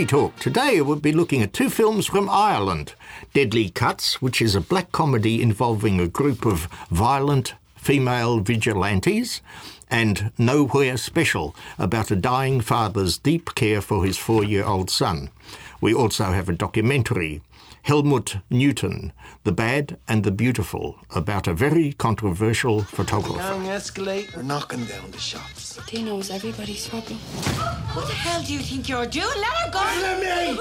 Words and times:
Movie 0.00 0.08
Talk. 0.08 0.36
Today 0.36 0.80
we'll 0.80 0.96
be 0.96 1.12
looking 1.12 1.42
at 1.42 1.52
two 1.52 1.68
films 1.68 2.06
from 2.06 2.30
Ireland 2.30 2.94
Deadly 3.34 3.68
Cuts, 3.68 4.22
which 4.22 4.40
is 4.40 4.54
a 4.54 4.60
black 4.62 4.92
comedy 4.92 5.42
involving 5.42 6.00
a 6.00 6.08
group 6.08 6.46
of 6.46 6.68
violent 6.90 7.52
female 7.76 8.40
vigilantes, 8.40 9.42
and 9.90 10.32
Nowhere 10.38 10.96
Special, 10.96 11.54
about 11.78 12.10
a 12.10 12.16
dying 12.16 12.62
father's 12.62 13.18
deep 13.18 13.54
care 13.54 13.82
for 13.82 14.02
his 14.02 14.16
four 14.16 14.42
year 14.42 14.64
old 14.64 14.88
son. 14.88 15.28
We 15.82 15.92
also 15.92 16.32
have 16.32 16.48
a 16.48 16.54
documentary 16.54 17.42
Helmut 17.82 18.36
Newton, 18.50 19.12
The 19.44 19.52
Bad 19.52 19.98
and 20.06 20.22
the 20.22 20.30
Beautiful, 20.30 20.98
about 21.14 21.48
a 21.48 21.54
very 21.54 21.92
controversial 21.94 22.82
photographer. 22.82 23.38
Down 23.38 23.64
the 23.64 23.70
escalator, 23.70 24.36
we're 24.36 24.42
knocking 24.42 24.84
down 24.84 25.10
the 25.10 25.18
shops. 25.18 25.78
Dino's 25.86 26.30
everybody's 26.30 26.88
problem. 26.88 27.18
What 27.18 28.06
the 28.06 28.14
hell 28.14 28.42
do 28.42 28.52
you 28.52 28.60
think 28.60 28.88
you're 28.88 29.06
doing? 29.06 29.26
Let 29.26 29.46
her 29.46 29.70
go! 29.72 29.78
Let 29.78 30.20
me! 30.20 30.58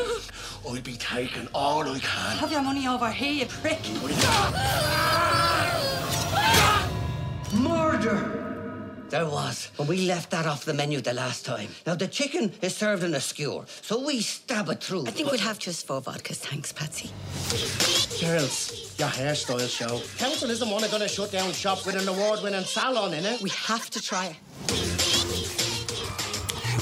I'll 0.67 0.81
be 0.81 0.95
taking 0.95 1.47
all 1.53 1.83
I 1.83 1.99
can. 1.99 2.37
Have 2.37 2.51
your 2.51 2.61
money 2.61 2.87
over 2.87 3.11
here, 3.11 3.31
you 3.31 3.45
prick. 3.45 3.79
Murder! 7.53 8.48
There 9.09 9.25
was, 9.25 9.71
when 9.77 9.87
we 9.87 10.05
left 10.05 10.29
that 10.29 10.45
off 10.45 10.65
the 10.65 10.73
menu 10.73 11.01
the 11.01 11.13
last 11.13 11.43
time. 11.43 11.69
Now, 11.87 11.95
the 11.95 12.07
chicken 12.07 12.53
is 12.61 12.75
served 12.75 13.03
in 13.03 13.15
a 13.15 13.19
skewer, 13.19 13.65
so 13.81 14.05
we 14.05 14.21
stab 14.21 14.69
it 14.69 14.83
through. 14.83 15.07
I 15.07 15.09
think 15.09 15.31
we'll 15.31 15.39
have 15.39 15.57
just 15.57 15.87
four 15.87 15.99
vodkas, 15.99 16.37
thanks, 16.37 16.71
Patsy. 16.71 17.09
Girls, 18.23 18.93
your 18.99 19.07
hairstyle 19.07 19.67
show. 19.67 19.99
Council 20.23 20.51
isn't 20.51 20.69
one 20.69 20.83
of 20.83 20.91
going 20.91 21.01
to 21.01 21.07
shut 21.07 21.31
down 21.31 21.51
shop 21.53 21.87
with 21.87 21.95
an 21.95 22.07
award-winning 22.07 22.65
salon 22.65 23.15
in 23.15 23.25
it. 23.25 23.41
We 23.41 23.49
have 23.49 23.89
to 23.89 23.99
try 23.99 24.27
it. 24.27 24.88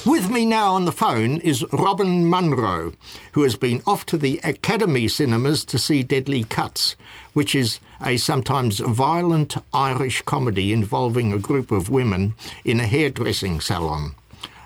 With 0.08 0.30
me 0.30 0.46
now 0.46 0.74
on 0.74 0.86
the 0.86 0.94
phone 0.94 1.42
is 1.42 1.66
Robin 1.74 2.26
Munro, 2.26 2.94
who 3.34 3.44
has 3.44 3.58
been 3.58 3.82
off 3.86 4.06
to 4.06 4.18
the 4.18 4.40
Academy 4.42 5.10
cinemas 5.10 5.66
to 5.66 5.78
see 5.78 6.02
Deadly 6.02 6.46
Cuts, 6.46 6.96
which 7.34 7.54
is 7.54 7.82
a 8.02 8.16
sometimes 8.16 8.80
violent 8.80 9.58
Irish 9.74 10.22
comedy 10.22 10.72
involving 10.72 11.34
a 11.34 11.38
group 11.38 11.72
of 11.72 11.90
women 11.90 12.36
in 12.64 12.80
a 12.80 12.88
hairdressing 12.88 13.60
salon. 13.60 14.16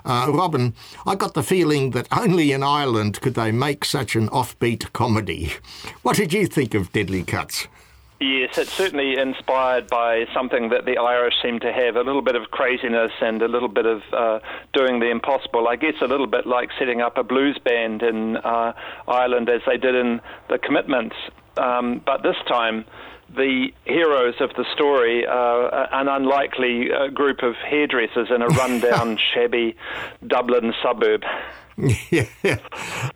Uh, 0.05 0.27
Robin, 0.31 0.75
I 1.07 1.15
got 1.15 1.33
the 1.33 1.41
feeling 1.41 1.89
that 1.91 2.07
only 2.15 2.51
in 2.51 2.61
Ireland 2.61 3.19
could 3.19 3.33
they 3.33 3.51
make 3.51 3.83
such 3.83 4.15
an 4.15 4.29
offbeat 4.29 4.93
comedy. 4.93 5.53
What 6.03 6.17
did 6.17 6.33
you 6.33 6.45
think 6.45 6.75
of 6.75 6.91
Deadly 6.91 7.23
Cuts? 7.23 7.67
Yes, 8.21 8.55
it's 8.59 8.71
certainly 8.71 9.17
inspired 9.17 9.87
by 9.87 10.25
something 10.31 10.69
that 10.69 10.85
the 10.85 10.99
Irish 10.99 11.33
seem 11.41 11.59
to 11.61 11.73
have 11.73 11.95
a 11.95 12.01
little 12.01 12.21
bit 12.21 12.35
of 12.35 12.51
craziness 12.51 13.11
and 13.19 13.41
a 13.41 13.47
little 13.47 13.67
bit 13.67 13.87
of 13.87 14.03
uh, 14.13 14.39
doing 14.73 14.99
the 14.99 15.09
impossible. 15.09 15.67
I 15.67 15.75
guess 15.75 15.95
a 16.03 16.05
little 16.05 16.27
bit 16.27 16.45
like 16.45 16.69
setting 16.77 17.01
up 17.01 17.17
a 17.17 17.23
blues 17.23 17.57
band 17.65 18.03
in 18.03 18.37
uh, 18.37 18.73
Ireland 19.07 19.49
as 19.49 19.61
they 19.65 19.77
did 19.77 19.95
in 19.95 20.21
The 20.49 20.59
Commitments. 20.59 21.15
Um, 21.57 21.99
but 22.05 22.21
this 22.21 22.35
time, 22.47 22.85
the 23.35 23.69
heroes 23.85 24.35
of 24.39 24.51
the 24.55 24.65
story 24.73 25.25
are 25.25 25.93
an 25.93 26.07
unlikely 26.07 26.91
uh, 26.91 27.07
group 27.07 27.43
of 27.43 27.55
hairdressers 27.55 28.29
in 28.29 28.41
a 28.41 28.47
rundown, 28.59 29.17
shabby 29.33 29.75
Dublin 30.25 30.73
suburb. 30.83 31.23
Yeah, 32.11 32.57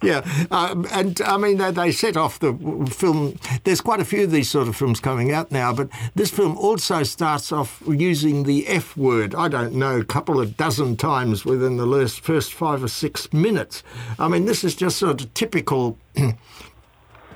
yeah, 0.01 0.47
um, 0.49 0.87
and 0.91 1.21
I 1.21 1.37
mean 1.37 1.57
they, 1.57 1.71
they, 1.71 1.91
set 1.91 2.17
off 2.17 2.39
the 2.39 2.53
film. 2.89 3.37
There's 3.63 3.81
quite 3.81 3.99
a 3.99 4.05
few 4.05 4.23
of 4.23 4.31
these 4.31 4.49
sort 4.49 4.67
of 4.67 4.75
films 4.75 4.99
coming 4.99 5.31
out 5.31 5.51
now, 5.51 5.73
but 5.73 5.89
this 6.15 6.31
film 6.31 6.57
also 6.57 7.03
starts 7.03 7.51
off 7.51 7.83
using 7.85 8.43
the 8.43 8.67
F 8.67 8.95
word. 8.97 9.35
I 9.35 9.49
don't 9.49 9.73
know, 9.73 9.99
a 9.99 10.05
couple 10.05 10.39
of 10.39 10.57
dozen 10.57 10.95
times 10.95 11.45
within 11.45 11.77
the 11.77 12.07
first 12.23 12.53
five 12.53 12.83
or 12.83 12.87
six 12.87 13.31
minutes. 13.33 13.83
I 14.17 14.27
mean, 14.29 14.45
this 14.45 14.63
is 14.63 14.75
just 14.75 14.97
sort 14.97 15.21
of 15.21 15.33
typical 15.33 15.99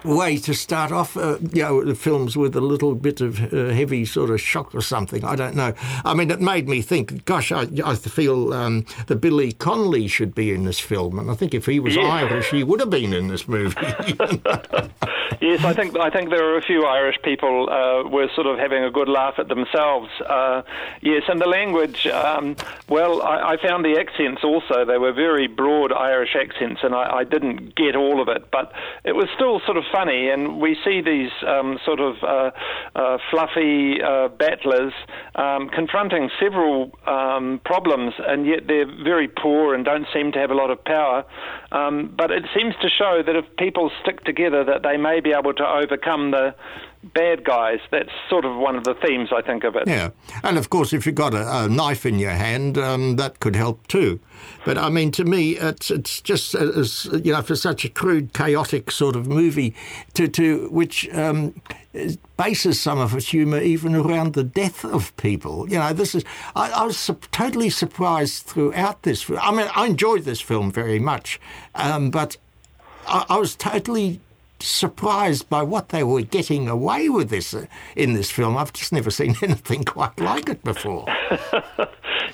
way 0.04 0.38
to 0.38 0.54
start 0.54 0.92
off, 0.92 1.18
uh, 1.18 1.38
you 1.54 1.64
know, 1.64 1.84
the 1.84 1.96
films 1.96 2.38
with 2.38 2.56
a 2.56 2.62
little 2.62 2.96
bit 2.96 3.22
of 3.22 3.54
uh, 3.54 3.70
heavy 3.70 4.06
sort 4.06 4.30
of 4.30 4.40
shock 4.42 4.74
or 4.74 4.82
something. 4.82 5.24
I 5.24 5.36
don't 5.36 5.56
know. 5.56 5.74
I 6.06 6.14
mean, 6.14 6.32
it 6.32 6.42
made 6.42 6.68
me 6.68 6.82
think, 6.82 7.26
gosh, 7.26 7.52
I, 7.52 7.68
I 7.86 7.96
feel 7.96 8.54
um, 8.54 8.86
that 9.08 9.18
Billy 9.18 9.52
Connolly 9.52 10.08
should 10.08 10.34
be 10.36 10.52
in 10.52 10.64
this 10.64 10.80
film. 10.80 11.20
And 11.20 11.30
I 11.30 11.36
think 11.36 11.54
if 11.54 11.66
he 11.66 11.80
was 11.80 11.96
yeah. 11.96 12.04
Irish, 12.04 12.50
he 12.52 12.64
would 12.64 12.80
have 12.80 12.90
been 12.90 13.14
in 13.14 13.28
this 13.28 13.48
movie. 13.48 13.76
yes, 15.42 15.64
I 15.64 15.74
think 15.74 15.98
I 15.98 16.10
think 16.10 16.30
there 16.30 16.44
are 16.44 16.58
a 16.58 16.62
few 16.62 16.86
Irish 16.86 17.18
people 17.24 17.70
uh, 17.70 18.08
were 18.08 18.30
sort 18.36 18.48
of 18.48 18.58
having 18.58 18.84
a 18.84 18.92
good 18.92 19.08
laugh 19.08 19.36
at 19.38 19.48
themselves. 19.48 20.10
Uh, 20.22 20.62
yes, 21.02 21.24
and 21.28 21.40
the 21.40 21.48
language, 21.48 22.08
um, 22.08 22.56
well, 22.88 23.22
I, 23.22 23.54
I, 23.54 23.58
found 23.62 23.86
the 23.86 23.98
accents 24.00 24.44
also. 24.44 24.86
They 24.86 24.98
were 24.98 25.14
very 25.14 25.48
broad 25.48 25.92
Irish 25.94 26.36
accents, 26.36 26.82
and 26.84 26.94
I, 26.94 27.18
I 27.18 27.24
didn't 27.24 27.76
get 27.76 27.96
all 27.96 28.22
of 28.22 28.28
it, 28.28 28.50
but 28.52 28.72
it 29.04 29.16
was 29.16 29.28
still 29.36 29.60
sort 29.62 29.78
of 29.78 29.84
funny, 29.92 30.30
and 30.30 30.60
we 30.60 30.78
see 30.84 31.02
these 31.02 31.32
um, 31.48 31.80
sort 31.86 32.00
of 32.00 32.16
uh, 32.24 32.52
uh, 32.96 33.18
fluffy 33.30 34.02
uh, 34.02 34.28
battlers 34.30 34.94
um, 35.36 35.70
confronting 35.70 36.30
several 36.40 36.92
um, 37.08 37.60
problems, 37.66 38.14
and 38.28 38.46
yet 38.46 38.68
they're 38.68 38.86
very 39.04 39.28
poor 39.28 39.74
and 39.74 39.86
don't 39.86 40.08
seem 40.14 40.32
to 40.32 40.40
have 40.40 40.52
a 40.52 40.56
lot 40.56 40.72
of 40.72 40.84
power. 40.84 41.26
Um, 41.72 42.14
but 42.18 42.32
it 42.32 42.46
seems 42.56 42.76
to 42.82 42.90
show 42.90 43.22
that 43.26 43.36
if 43.36 43.46
people 43.58 43.92
stick 44.02 44.24
together, 44.24 44.64
that 44.64 44.84
they 44.84 44.98
may 44.98 45.20
be 45.20 45.32
able 45.32 45.54
to 45.54 45.66
overcome 45.66 46.32
the 46.32 46.56
bad 47.14 47.44
guys. 47.44 47.80
That's 47.92 48.10
sort 48.30 48.46
of 48.46 48.58
one 48.58 48.76
of 48.76 48.84
the 48.84 48.96
themes, 48.96 49.30
I 49.36 49.42
think, 49.42 49.64
of 49.64 49.76
it. 49.76 49.88
Yeah. 49.88 50.10
And 50.44 50.58
of 50.58 50.70
course, 50.70 50.94
if 50.94 51.06
you've 51.06 51.16
got 51.16 51.34
a, 51.34 51.66
a 51.66 51.70
knife 51.70 52.06
in 52.06 52.20
your 52.20 52.32
hand, 52.32 52.78
um, 52.78 53.16
that 53.16 53.40
could 53.40 53.56
help 53.56 53.88
too. 53.88 54.20
But 54.66 54.78
I 54.78 54.90
mean, 54.90 55.12
to 55.12 55.24
me, 55.24 55.58
it's, 55.58 55.90
it's 55.92 56.22
just, 56.22 56.56
as, 56.56 57.06
you 57.06 57.34
know, 57.34 57.42
for 57.42 57.56
such 57.56 57.86
a 57.86 57.90
crude, 57.90 58.34
chaotic 58.34 58.92
sort 58.92 59.16
of 59.16 59.28
movie, 59.28 59.74
to, 60.14 60.28
to 60.28 60.70
which 60.70 61.10
um, 61.14 61.60
bases 62.38 62.80
some 62.80 63.00
of 63.00 63.16
its 63.16 63.30
humour 63.30 63.60
even 63.62 63.96
around 63.96 64.34
the 64.34 64.44
death 64.44 64.84
of 64.86 65.16
people. 65.18 65.70
You 65.70 65.80
know, 65.80 65.94
this 65.94 66.16
is, 66.16 66.24
I, 66.56 66.72
I 66.72 66.84
was 66.84 66.98
su- 66.98 67.20
totally 67.32 67.70
surprised 67.70 68.44
throughout 68.44 69.04
this. 69.04 69.30
I 69.30 69.52
mean, 69.52 69.68
I 69.76 69.86
enjoyed 69.88 70.24
this 70.24 70.42
film 70.42 70.72
very 70.72 71.00
much, 71.00 71.40
um, 71.76 72.10
but 72.12 72.38
I, 73.08 73.26
I 73.30 73.38
was 73.38 73.56
totally 73.56 74.20
surprised 74.62 75.50
by 75.50 75.64
what 75.64 75.90
they 75.90 76.04
were 76.04 76.22
getting 76.22 76.68
away 76.68 77.10
with 77.10 77.30
this 77.30 77.54
uh, 77.54 77.66
in 77.96 78.14
this 78.14 78.32
film. 78.32 78.58
I've 78.58 78.74
just 78.74 78.92
never 78.92 79.12
seen 79.12 79.36
anything 79.44 79.84
quite 79.84 80.20
like 80.20 80.50
it 80.50 80.64
before. 80.64 81.06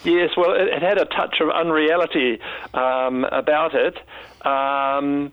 yes, 0.04 0.32
well, 0.38 0.54
it, 0.54 0.68
it, 0.68 0.82
had 0.82 0.98
a 1.00 1.06
touch 1.06 1.40
of 1.42 1.50
unreality 1.50 2.40
um, 2.74 3.26
about 3.26 3.74
it. 3.74 3.98
Um, 4.46 5.32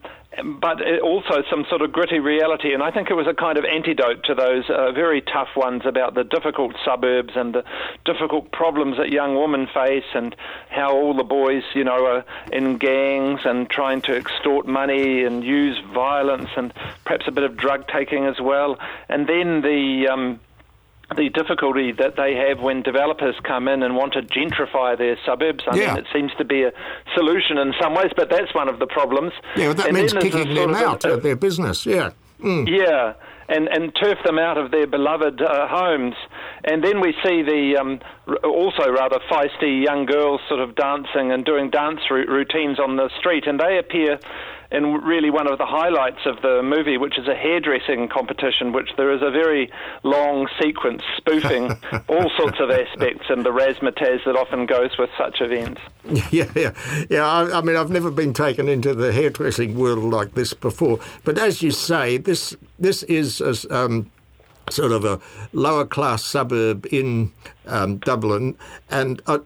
but 0.60 0.80
also 1.00 1.42
some 1.50 1.64
sort 1.68 1.82
of 1.82 1.92
gritty 1.92 2.18
reality. 2.18 2.72
And 2.72 2.82
I 2.82 2.90
think 2.90 3.10
it 3.10 3.14
was 3.14 3.26
a 3.26 3.34
kind 3.34 3.58
of 3.58 3.64
antidote 3.64 4.24
to 4.24 4.34
those 4.34 4.64
uh, 4.70 4.92
very 4.92 5.20
tough 5.20 5.50
ones 5.56 5.82
about 5.84 6.14
the 6.14 6.24
difficult 6.24 6.74
suburbs 6.84 7.32
and 7.36 7.54
the 7.54 7.64
difficult 8.04 8.50
problems 8.52 8.96
that 8.96 9.10
young 9.10 9.36
women 9.36 9.66
face, 9.72 10.04
and 10.14 10.34
how 10.70 10.92
all 10.92 11.14
the 11.14 11.24
boys, 11.24 11.62
you 11.74 11.84
know, 11.84 12.06
are 12.06 12.24
in 12.52 12.78
gangs 12.78 13.40
and 13.44 13.68
trying 13.68 14.00
to 14.02 14.16
extort 14.16 14.66
money 14.66 15.24
and 15.24 15.44
use 15.44 15.78
violence 15.92 16.48
and 16.56 16.72
perhaps 17.04 17.26
a 17.28 17.32
bit 17.32 17.44
of 17.44 17.56
drug 17.56 17.86
taking 17.88 18.24
as 18.24 18.40
well. 18.40 18.78
And 19.08 19.26
then 19.26 19.60
the 19.62 20.08
um, 20.08 20.40
the 21.16 21.28
difficulty 21.28 21.92
that 21.92 22.16
they 22.16 22.34
have 22.34 22.60
when 22.60 22.82
developers 22.82 23.34
come 23.44 23.68
in 23.68 23.82
and 23.82 23.96
want 23.96 24.12
to 24.14 24.22
gentrify 24.22 24.96
their 24.96 25.16
suburbs. 25.24 25.64
I 25.66 25.76
yeah. 25.76 25.94
mean, 25.94 26.04
it 26.04 26.06
seems 26.12 26.32
to 26.38 26.44
be 26.44 26.62
a 26.62 26.72
solution 27.14 27.58
in 27.58 27.74
some 27.80 27.94
ways, 27.94 28.10
but 28.16 28.30
that's 28.30 28.54
one 28.54 28.68
of 28.68 28.78
the 28.78 28.86
problems. 28.86 29.32
Yeah, 29.56 29.66
well, 29.66 29.74
that 29.74 29.86
and 29.86 29.96
means 29.96 30.12
kicking 30.12 30.54
them 30.54 30.74
out 30.74 31.04
of, 31.04 31.12
of 31.12 31.22
their 31.22 31.36
business. 31.36 31.86
Yeah. 31.86 32.10
Mm. 32.40 32.68
Yeah. 32.68 33.14
And, 33.48 33.68
and 33.68 33.92
turf 34.00 34.18
them 34.24 34.38
out 34.38 34.56
of 34.56 34.70
their 34.70 34.86
beloved 34.86 35.42
uh, 35.42 35.68
homes. 35.68 36.14
And 36.64 36.82
then 36.82 37.00
we 37.00 37.12
see 37.22 37.42
the 37.42 37.76
um, 37.78 38.00
also 38.42 38.90
rather 38.90 39.18
feisty 39.30 39.84
young 39.84 40.06
girls 40.06 40.40
sort 40.48 40.60
of 40.60 40.74
dancing 40.74 41.32
and 41.32 41.44
doing 41.44 41.68
dance 41.68 42.00
routines 42.10 42.78
on 42.78 42.96
the 42.96 43.10
street, 43.18 43.46
and 43.46 43.60
they 43.60 43.78
appear 43.78 44.18
in 44.72 44.94
really 44.94 45.30
one 45.30 45.46
of 45.46 45.58
the 45.58 45.66
highlights 45.66 46.24
of 46.24 46.40
the 46.40 46.62
movie, 46.62 46.96
which 46.96 47.18
is 47.18 47.28
a 47.28 47.34
hairdressing 47.34 48.08
competition, 48.08 48.72
which 48.72 48.90
there 48.96 49.12
is 49.12 49.20
a 49.22 49.30
very 49.30 49.70
long 50.02 50.48
sequence 50.60 51.02
spoofing 51.16 51.70
all 52.08 52.30
sorts 52.36 52.58
of 52.58 52.70
aspects 52.70 53.26
and 53.28 53.44
the 53.44 53.50
razzmatazz 53.50 54.24
that 54.24 54.34
often 54.34 54.66
goes 54.66 54.96
with 54.98 55.10
such 55.16 55.40
events. 55.40 55.80
Yeah, 56.32 56.50
yeah, 56.56 56.72
yeah. 57.10 57.26
I, 57.26 57.58
I, 57.58 57.60
mean, 57.60 57.76
I've 57.76 57.90
never 57.90 58.10
been 58.10 58.32
taken 58.32 58.68
into 58.68 58.94
the 58.94 59.12
hairdressing 59.12 59.76
world 59.76 60.04
like 60.04 60.34
this 60.34 60.54
before. 60.54 60.98
But 61.24 61.38
as 61.38 61.62
you 61.62 61.70
say, 61.70 62.16
this 62.16 62.56
this 62.78 63.02
is 63.04 63.40
a, 63.40 63.54
um, 63.74 64.10
sort 64.70 64.92
of 64.92 65.04
a 65.04 65.20
lower 65.52 65.84
class 65.84 66.24
suburb 66.24 66.86
in 66.90 67.32
um, 67.66 67.98
Dublin, 67.98 68.56
and 68.90 69.20
uh, 69.26 69.40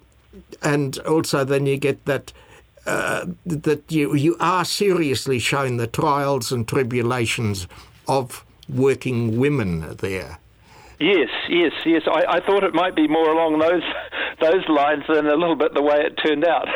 and 0.62 0.99
also 1.00 1.44
then 1.44 1.67
you 1.67 1.76
get 1.76 2.05
that. 2.05 2.32
Uh, 2.86 3.26
that 3.44 3.90
you 3.90 4.14
you 4.14 4.36
are 4.38 4.64
seriously 4.64 5.38
shown 5.38 5.76
the 5.76 5.88
trials 5.88 6.52
and 6.52 6.68
tribulations 6.68 7.66
of 8.06 8.44
working 8.68 9.38
women 9.38 9.96
there. 9.96 10.38
Yes, 10.98 11.28
yes, 11.48 11.72
yes. 11.84 12.02
I, 12.06 12.37
I, 12.37 12.40
thought 12.40 12.64
it 12.64 12.72
might 12.72 12.94
be 12.94 13.06
more 13.06 13.31
along 13.31 13.58
those 13.58 13.82
those 14.40 14.66
lines 14.69 15.04
than 15.08 15.26
a 15.26 15.34
little 15.34 15.54
bit 15.54 15.75
the 15.75 15.82
way 15.82 16.06
it 16.06 16.16
turned 16.16 16.44
out. 16.46 16.69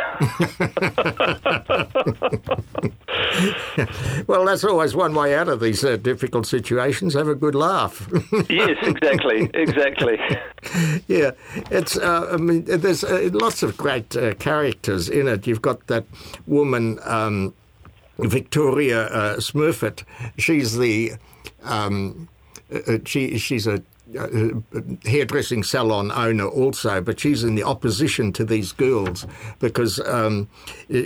well, 4.29 4.45
that's 4.45 4.63
always 4.65 4.95
one 4.95 5.15
way 5.15 5.35
out 5.35 5.49
of 5.49 5.61
these 5.61 5.83
uh, 5.85 5.97
difficult 5.97 6.47
situations. 6.47 7.15
Have 7.15 7.29
a 7.29 7.35
good 7.35 7.55
laugh. 7.55 8.07
yes, 8.51 8.77
exactly, 8.83 9.49
exactly. 9.55 10.19
Yeah, 11.09 11.31
it's. 11.71 11.97
Uh, 11.97 12.29
I 12.33 12.37
mean, 12.37 12.65
there's 12.65 13.05
uh, 13.05 13.31
lots 13.33 13.63
of 13.63 13.79
great 13.79 14.15
uh, 14.17 14.35
characters 14.35 15.09
in 15.09 15.29
it. 15.29 15.47
You've 15.47 15.63
got 15.63 15.87
that 15.87 16.05
woman. 16.47 16.99
Um, 17.05 17.55
Victoria 18.19 19.07
uh, 19.07 19.37
Smurfit, 19.37 20.05
she's 20.37 20.77
the 20.77 21.13
um, 21.63 22.29
uh, 22.73 22.99
she 23.05 23.39
she's 23.39 23.67
a 23.67 23.75
uh, 23.75 23.79
hairdressing 25.05 25.63
salon 25.63 26.11
owner 26.13 26.47
also, 26.47 27.01
but 27.01 27.21
she's 27.21 27.45
in 27.45 27.55
the 27.55 27.63
opposition 27.63 28.33
to 28.33 28.45
these 28.45 28.73
girls 28.73 29.27
because 29.59 30.01
um, 30.01 30.49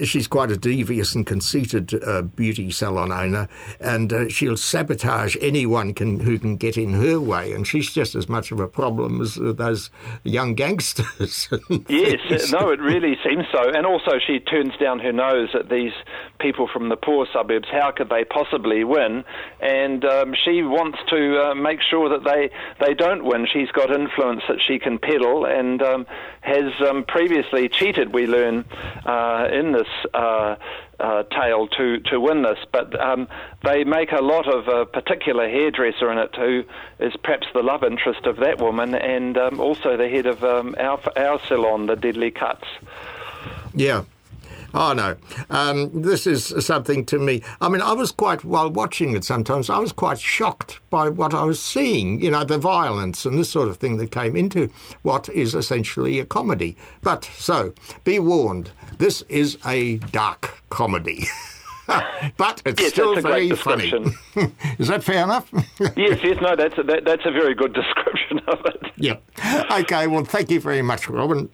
she's 0.04 0.26
quite 0.26 0.50
a 0.50 0.56
devious 0.56 1.14
and 1.14 1.26
conceited 1.26 1.94
uh, 2.04 2.22
beauty 2.22 2.70
salon 2.70 3.12
owner, 3.12 3.48
and 3.80 4.12
uh, 4.12 4.28
she'll 4.28 4.56
sabotage 4.56 5.36
anyone 5.40 5.92
can, 5.94 6.20
who 6.20 6.38
can 6.38 6.56
get 6.56 6.76
in 6.76 6.92
her 6.92 7.20
way, 7.20 7.52
and 7.52 7.66
she's 7.66 7.92
just 7.92 8.14
as 8.14 8.28
much 8.28 8.50
of 8.52 8.60
a 8.60 8.68
problem 8.68 9.20
as 9.20 9.38
uh, 9.38 9.52
those 9.52 9.90
young 10.22 10.54
gangsters. 10.54 11.48
yes, 11.88 12.50
no, 12.52 12.70
it 12.70 12.80
really 12.80 13.16
seems 13.24 13.44
so, 13.52 13.70
and 13.70 13.86
also 13.86 14.12
she 14.24 14.40
turns 14.40 14.76
down 14.80 14.98
her 14.98 15.12
nose 15.12 15.50
at 15.54 15.68
these 15.68 15.92
people 16.40 16.68
from 16.72 16.88
the 16.88 16.96
poor 16.96 17.26
suburbs. 17.32 17.68
How 17.70 17.90
could 17.90 18.08
they 18.08 18.24
possibly 18.24 18.84
win? 18.84 19.24
And 19.60 20.04
um, 20.04 20.34
she 20.44 20.62
wants 20.62 20.98
to 21.10 21.50
uh, 21.50 21.54
make 21.54 21.80
sure 21.82 22.08
that 22.08 22.24
they 22.24 22.50
they 22.84 22.93
don't 22.94 23.24
win. 23.24 23.46
She's 23.46 23.70
got 23.70 23.90
influence 23.90 24.42
that 24.48 24.60
she 24.60 24.78
can 24.78 24.98
peddle 24.98 25.44
and 25.44 25.82
um, 25.82 26.06
has 26.40 26.72
um, 26.88 27.04
previously 27.04 27.68
cheated, 27.68 28.12
we 28.12 28.26
learn 28.26 28.64
uh, 29.04 29.48
in 29.52 29.72
this 29.72 29.88
uh, 30.12 30.56
uh, 30.98 31.22
tale, 31.24 31.68
to, 31.68 32.00
to 32.00 32.20
win 32.20 32.42
this. 32.42 32.58
But 32.72 32.98
um, 33.00 33.28
they 33.62 33.84
make 33.84 34.12
a 34.12 34.22
lot 34.22 34.48
of 34.48 34.68
a 34.68 34.86
particular 34.86 35.48
hairdresser 35.48 36.10
in 36.10 36.18
it 36.18 36.34
who 36.34 36.64
is 36.98 37.14
perhaps 37.22 37.46
the 37.52 37.62
love 37.62 37.84
interest 37.84 38.26
of 38.26 38.36
that 38.38 38.58
woman 38.58 38.94
and 38.94 39.36
um, 39.36 39.60
also 39.60 39.96
the 39.96 40.08
head 40.08 40.26
of 40.26 40.42
um, 40.44 40.74
our, 40.78 41.00
our 41.16 41.40
salon, 41.46 41.86
the 41.86 41.96
Deadly 41.96 42.30
Cuts. 42.30 42.66
Yeah, 43.74 44.04
Oh, 44.74 44.92
no. 44.92 45.16
Um, 45.50 46.02
this 46.02 46.26
is 46.26 46.52
something 46.64 47.06
to 47.06 47.18
me. 47.18 47.42
I 47.60 47.68
mean, 47.68 47.80
I 47.80 47.92
was 47.92 48.10
quite, 48.10 48.44
while 48.44 48.70
watching 48.70 49.14
it 49.14 49.24
sometimes, 49.24 49.70
I 49.70 49.78
was 49.78 49.92
quite 49.92 50.18
shocked 50.18 50.80
by 50.90 51.08
what 51.08 51.32
I 51.32 51.44
was 51.44 51.62
seeing, 51.62 52.20
you 52.20 52.30
know, 52.32 52.42
the 52.42 52.58
violence 52.58 53.24
and 53.24 53.38
this 53.38 53.50
sort 53.50 53.68
of 53.68 53.76
thing 53.76 53.98
that 53.98 54.10
came 54.10 54.34
into 54.34 54.68
what 55.02 55.28
is 55.28 55.54
essentially 55.54 56.18
a 56.18 56.26
comedy. 56.26 56.76
But 57.02 57.24
so, 57.36 57.72
be 58.02 58.18
warned, 58.18 58.72
this 58.98 59.22
is 59.28 59.58
a 59.64 59.98
dark 59.98 60.60
comedy. 60.70 61.26
but 62.36 62.62
it's 62.64 62.80
yes, 62.80 62.92
still 62.92 63.20
very 63.20 63.50
funny. 63.50 63.88
Is 64.78 64.88
that 64.88 65.04
fair 65.04 65.22
enough? 65.22 65.50
yes, 65.96 66.18
yes, 66.22 66.40
no, 66.40 66.56
that's 66.56 66.78
a, 66.78 66.82
that, 66.82 67.04
that's 67.04 67.26
a 67.26 67.30
very 67.30 67.54
good 67.54 67.74
description 67.74 68.40
of 68.48 68.64
it. 68.64 68.90
Yep. 68.96 69.22
Okay, 69.70 70.06
well, 70.06 70.24
thank 70.24 70.50
you 70.50 70.60
very 70.60 70.82
much, 70.82 71.08
Robin. 71.08 71.50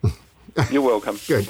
You're 0.70 0.82
welcome. 0.82 1.19
Good. 1.26 1.49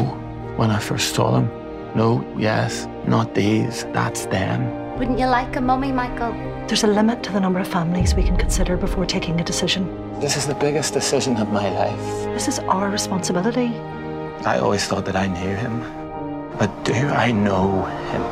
when 0.59 0.69
I 0.71 0.79
first 0.79 1.15
saw 1.15 1.31
them. 1.31 1.47
No, 1.95 2.09
yes, 2.37 2.87
not 3.07 3.35
these. 3.35 3.85
That's 3.97 4.25
them. 4.27 4.59
Wouldn't 4.97 5.19
you 5.19 5.27
like 5.27 5.55
a 5.55 5.61
mummy, 5.61 5.91
Michael? 5.91 6.33
There's 6.67 6.83
a 6.83 6.87
limit 6.99 7.23
to 7.23 7.31
the 7.31 7.39
number 7.39 7.59
of 7.59 7.67
families 7.67 8.13
we 8.13 8.23
can 8.23 8.37
consider 8.37 8.77
before 8.77 9.05
taking 9.05 9.39
a 9.39 9.43
decision. 9.43 9.83
This 10.19 10.35
is 10.37 10.45
the 10.45 10.55
biggest 10.55 10.93
decision 10.93 11.37
of 11.37 11.47
my 11.51 11.67
life. 11.83 12.05
This 12.35 12.47
is 12.47 12.59
our 12.59 12.89
responsibility. 12.89 13.69
I 14.45 14.59
always 14.59 14.85
thought 14.85 15.05
that 15.05 15.15
I 15.15 15.27
knew 15.27 15.55
him. 15.55 15.75
But 16.59 16.69
do 16.83 16.93
I 17.25 17.31
know 17.31 17.85
him? 18.11 18.23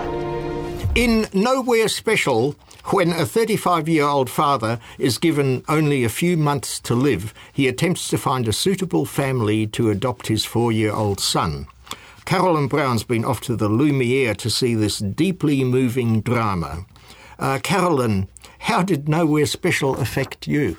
In 0.95 1.27
Nowhere 1.33 1.87
Special, 1.87 2.55
when 2.87 3.11
a 3.11 3.25
35 3.25 3.89
year 3.89 4.05
old 4.05 4.29
father 4.29 4.79
is 4.97 5.17
given 5.17 5.63
only 5.67 6.03
a 6.03 6.09
few 6.09 6.37
months 6.37 6.79
to 6.79 6.95
live, 6.95 7.33
he 7.51 7.67
attempts 7.67 8.07
to 8.07 8.17
find 8.17 8.47
a 8.47 8.53
suitable 8.53 9.05
family 9.05 9.67
to 9.67 9.89
adopt 9.89 10.27
his 10.27 10.45
four 10.45 10.71
year 10.71 10.93
old 10.93 11.19
son. 11.19 11.67
Carolyn 12.25 12.67
Brown's 12.67 13.03
been 13.03 13.25
off 13.25 13.41
to 13.41 13.55
the 13.55 13.69
Lumiere 13.69 14.35
to 14.35 14.49
see 14.49 14.73
this 14.75 14.99
deeply 14.99 15.63
moving 15.63 16.21
drama. 16.21 16.85
Uh, 17.39 17.59
Carolyn, 17.61 18.27
how 18.59 18.81
did 18.81 19.07
Nowhere 19.07 19.45
Special 19.45 19.95
affect 19.97 20.47
you? 20.47 20.77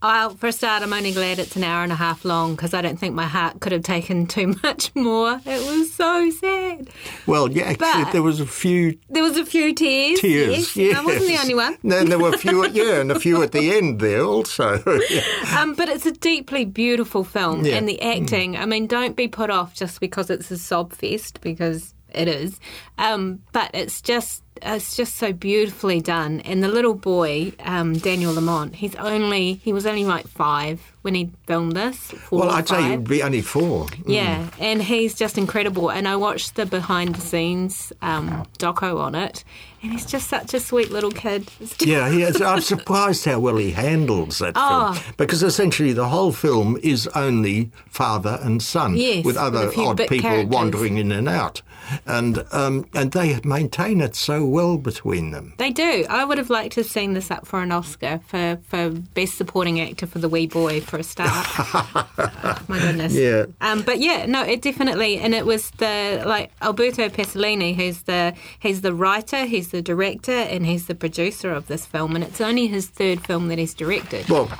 Well, 0.00 0.30
for 0.30 0.46
a 0.46 0.52
start, 0.52 0.84
I'm 0.84 0.92
only 0.92 1.12
glad 1.12 1.40
it's 1.40 1.56
an 1.56 1.64
hour 1.64 1.82
and 1.82 1.90
a 1.90 1.96
half 1.96 2.24
long 2.24 2.54
because 2.54 2.72
I 2.72 2.80
don't 2.82 2.98
think 2.98 3.14
my 3.16 3.26
heart 3.26 3.58
could 3.60 3.72
have 3.72 3.82
taken 3.82 4.26
too 4.26 4.54
much 4.62 4.94
more. 4.94 5.40
It 5.44 5.66
was 5.66 5.92
so 5.92 6.30
sad. 6.30 6.88
Well, 7.26 7.50
yeah, 7.50 7.74
But- 7.76 8.12
there 8.12 8.22
was 8.22 8.38
a 8.38 8.46
few 8.46 8.96
There 9.10 9.24
was 9.24 9.36
a 9.36 9.44
few 9.44 9.74
tears. 9.74 10.20
tears. 10.20 10.76
Yes, 10.76 10.96
I 10.96 11.04
wasn't 11.04 11.26
the 11.26 11.38
only 11.40 11.54
one. 11.54 11.78
No, 11.82 12.04
there 12.04 12.18
were 12.18 12.28
a 12.30 12.38
few, 12.38 12.64
yeah, 12.70 13.00
and 13.00 13.10
a 13.10 13.18
few 13.18 13.42
at 13.42 13.50
the 13.52 13.72
end 13.76 13.98
there 14.00 14.22
also. 14.24 14.82
Yeah. 15.10 15.22
Um, 15.58 15.74
but 15.74 15.88
it's 15.88 16.06
a 16.06 16.12
deeply 16.12 16.64
beautiful 16.64 17.24
film, 17.24 17.64
Yeah. 17.64 17.76
and 17.76 17.88
the 17.88 18.00
acting. 18.02 18.56
I 18.56 18.66
mean, 18.66 18.86
don't 18.86 19.16
be 19.16 19.26
put 19.26 19.50
off 19.50 19.74
just 19.74 20.00
because 20.00 20.28
it's 20.30 20.50
a 20.50 20.58
sob 20.58 20.92
fest 20.92 21.40
because 21.40 21.94
it 22.14 22.28
is. 22.28 22.58
Um, 22.98 23.40
but 23.52 23.70
it's 23.74 24.00
just 24.00 24.42
it's 24.60 24.96
just 24.96 25.14
so 25.14 25.32
beautifully 25.32 26.00
done. 26.00 26.40
And 26.40 26.64
the 26.64 26.68
little 26.68 26.94
boy, 26.94 27.52
um, 27.60 27.92
Daniel 27.96 28.34
Lamont, 28.34 28.74
he's 28.74 28.96
only 28.96 29.54
he 29.54 29.72
was 29.72 29.86
only 29.86 30.04
like 30.04 30.26
five 30.26 30.80
when 31.02 31.14
he 31.14 31.30
filmed 31.46 31.72
this. 31.76 32.12
Well, 32.32 32.50
I'd 32.50 32.66
say 32.66 32.74
five. 32.74 32.90
it'd 32.92 33.08
be 33.08 33.22
only 33.22 33.40
four. 33.40 33.86
Yeah, 34.04 34.48
and 34.58 34.82
he's 34.82 35.14
just 35.14 35.38
incredible. 35.38 35.90
And 35.90 36.08
I 36.08 36.16
watched 36.16 36.56
the 36.56 36.66
behind 36.66 37.14
the 37.14 37.20
scenes 37.20 37.92
um, 38.02 38.44
doco 38.58 38.98
on 38.98 39.14
it, 39.14 39.44
and 39.80 39.92
he's 39.92 40.04
just 40.04 40.26
such 40.26 40.54
a 40.54 40.60
sweet 40.60 40.90
little 40.90 41.12
kid. 41.12 41.48
Yeah, 41.80 42.10
he 42.10 42.22
is. 42.22 42.42
I'm 42.42 42.60
surprised 42.60 43.24
how 43.26 43.38
well 43.38 43.56
he 43.58 43.70
handles 43.70 44.40
that 44.40 44.54
Oh. 44.56 44.92
film 44.94 45.14
because 45.16 45.44
essentially 45.44 45.92
the 45.92 46.08
whole 46.08 46.32
film 46.32 46.76
is 46.82 47.06
only 47.14 47.70
father 47.88 48.40
and 48.42 48.60
son 48.60 48.96
Yes, 48.96 49.24
with 49.24 49.36
other 49.36 49.66
with 49.68 49.78
odd 49.78 49.98
people 49.98 50.18
characters. 50.18 50.46
wandering 50.50 50.96
in 50.98 51.12
and 51.12 51.28
out, 51.28 51.62
and 52.06 52.44
um, 52.52 52.86
and 52.94 53.12
they 53.12 53.40
maintain 53.44 54.00
it 54.00 54.16
so 54.16 54.44
well 54.44 54.78
between 54.78 55.30
them. 55.30 55.54
They 55.58 55.70
do. 55.70 56.04
I 56.08 56.24
would 56.24 56.38
have 56.38 56.50
liked 56.50 56.74
to 56.74 56.80
have 56.80 56.90
seen 56.90 57.14
this 57.14 57.30
up 57.30 57.46
for 57.46 57.62
an 57.62 57.72
Oscar 57.72 58.20
for, 58.26 58.58
for 58.68 58.90
Best 58.90 59.36
Supporting 59.36 59.80
Actor 59.80 60.06
for 60.06 60.18
The 60.18 60.28
Wee 60.28 60.46
Boy 60.46 60.80
for 60.80 60.98
a 60.98 61.02
start. 61.02 61.30
oh, 61.32 62.58
my 62.68 62.78
goodness. 62.78 63.14
Yeah. 63.14 63.46
Um, 63.60 63.82
but 63.82 63.98
yeah, 63.98 64.26
no, 64.26 64.42
it 64.42 64.62
definitely, 64.62 65.18
and 65.18 65.34
it 65.34 65.46
was 65.46 65.70
the 65.72 66.22
like 66.26 66.58
Uberto 66.60 67.10
Pasolini, 67.10 67.74
who's 67.74 68.02
the 68.02 68.34
he's 68.58 68.80
the 68.80 68.94
writer, 68.94 69.44
he's 69.44 69.70
the 69.70 69.82
director, 69.82 70.32
and 70.32 70.66
he's 70.66 70.86
the 70.86 70.94
producer 70.94 71.52
of 71.52 71.66
this 71.66 71.86
film, 71.86 72.14
and 72.14 72.24
it's 72.24 72.40
only 72.40 72.66
his 72.66 72.88
third 72.88 73.20
film 73.20 73.48
that 73.48 73.58
he's 73.58 73.74
directed. 73.74 74.28
Well, 74.28 74.50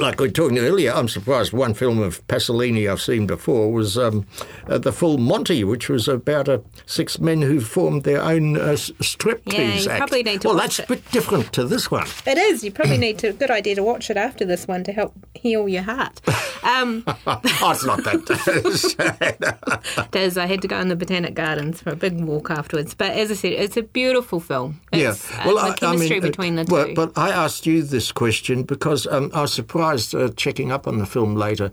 like 0.00 0.20
we 0.20 0.26
were 0.28 0.32
talking 0.32 0.58
earlier, 0.58 0.92
I'm 0.92 1.08
surprised 1.08 1.52
one 1.52 1.74
film 1.74 1.98
of 2.00 2.26
Pasolini 2.28 2.90
I've 2.90 3.00
seen 3.00 3.26
before 3.26 3.72
was 3.72 3.96
um, 3.98 4.26
uh, 4.68 4.78
the 4.78 4.92
full 4.92 5.18
Monty, 5.18 5.64
which 5.64 5.88
was 5.88 6.08
about 6.08 6.48
uh, 6.48 6.58
six 6.86 7.18
men 7.18 7.42
who 7.42 7.60
formed 7.60 8.04
their 8.04 8.22
own 8.22 8.56
uh, 8.56 8.72
striptease 8.72 9.52
Yeah, 9.52 9.74
you 9.74 9.90
act. 9.90 9.98
probably 9.98 10.22
need 10.22 10.40
to 10.42 10.48
well, 10.48 10.56
that's 10.56 10.78
it. 10.78 10.84
a 10.86 10.88
bit 10.88 11.10
different 11.12 11.52
to 11.54 11.64
this 11.64 11.90
one. 11.90 12.06
It 12.26 12.38
is. 12.38 12.62
You 12.64 12.70
probably 12.72 12.98
need 12.98 13.18
to. 13.18 13.32
Good 13.32 13.50
idea 13.50 13.74
to 13.76 13.82
watch 13.82 14.10
it 14.10 14.16
after 14.16 14.44
this 14.44 14.66
one 14.66 14.84
to 14.84 14.92
help 14.92 15.14
heal 15.34 15.68
your 15.68 15.82
heart. 15.82 16.20
Um, 16.62 17.04
oh, 17.06 17.40
it's 17.70 17.84
not 17.84 18.02
that. 18.04 18.24
Des, 20.10 20.40
I 20.40 20.46
had 20.46 20.62
to 20.62 20.68
go 20.68 20.78
in 20.80 20.88
the 20.88 20.96
Botanic 20.96 21.34
Gardens 21.34 21.80
for 21.80 21.90
a 21.90 21.96
big 21.96 22.20
walk 22.22 22.50
afterwards. 22.50 22.94
But 22.94 23.12
as 23.12 23.30
I 23.30 23.34
said, 23.34 23.52
it's 23.52 23.76
a 23.76 23.82
beautiful 23.82 24.40
film. 24.40 24.80
yeah, 24.92 25.14
Well, 25.44 25.58
uh, 25.58 25.70
the 25.70 25.74
chemistry 25.76 26.18
uh, 26.18 26.22
between 26.22 26.56
the 26.56 26.64
two. 26.64 26.72
well, 26.72 26.94
but 26.94 27.12
I 27.16 27.30
asked 27.30 27.66
you 27.66 27.82
this 27.82 28.12
question 28.12 28.62
because 28.64 29.06
um, 29.06 29.30
I 29.32 29.42
was 29.42 29.52
surprised 29.52 29.85
uh, 29.92 30.30
checking 30.36 30.72
up 30.72 30.86
on 30.86 30.98
the 30.98 31.06
film 31.06 31.34
later. 31.34 31.70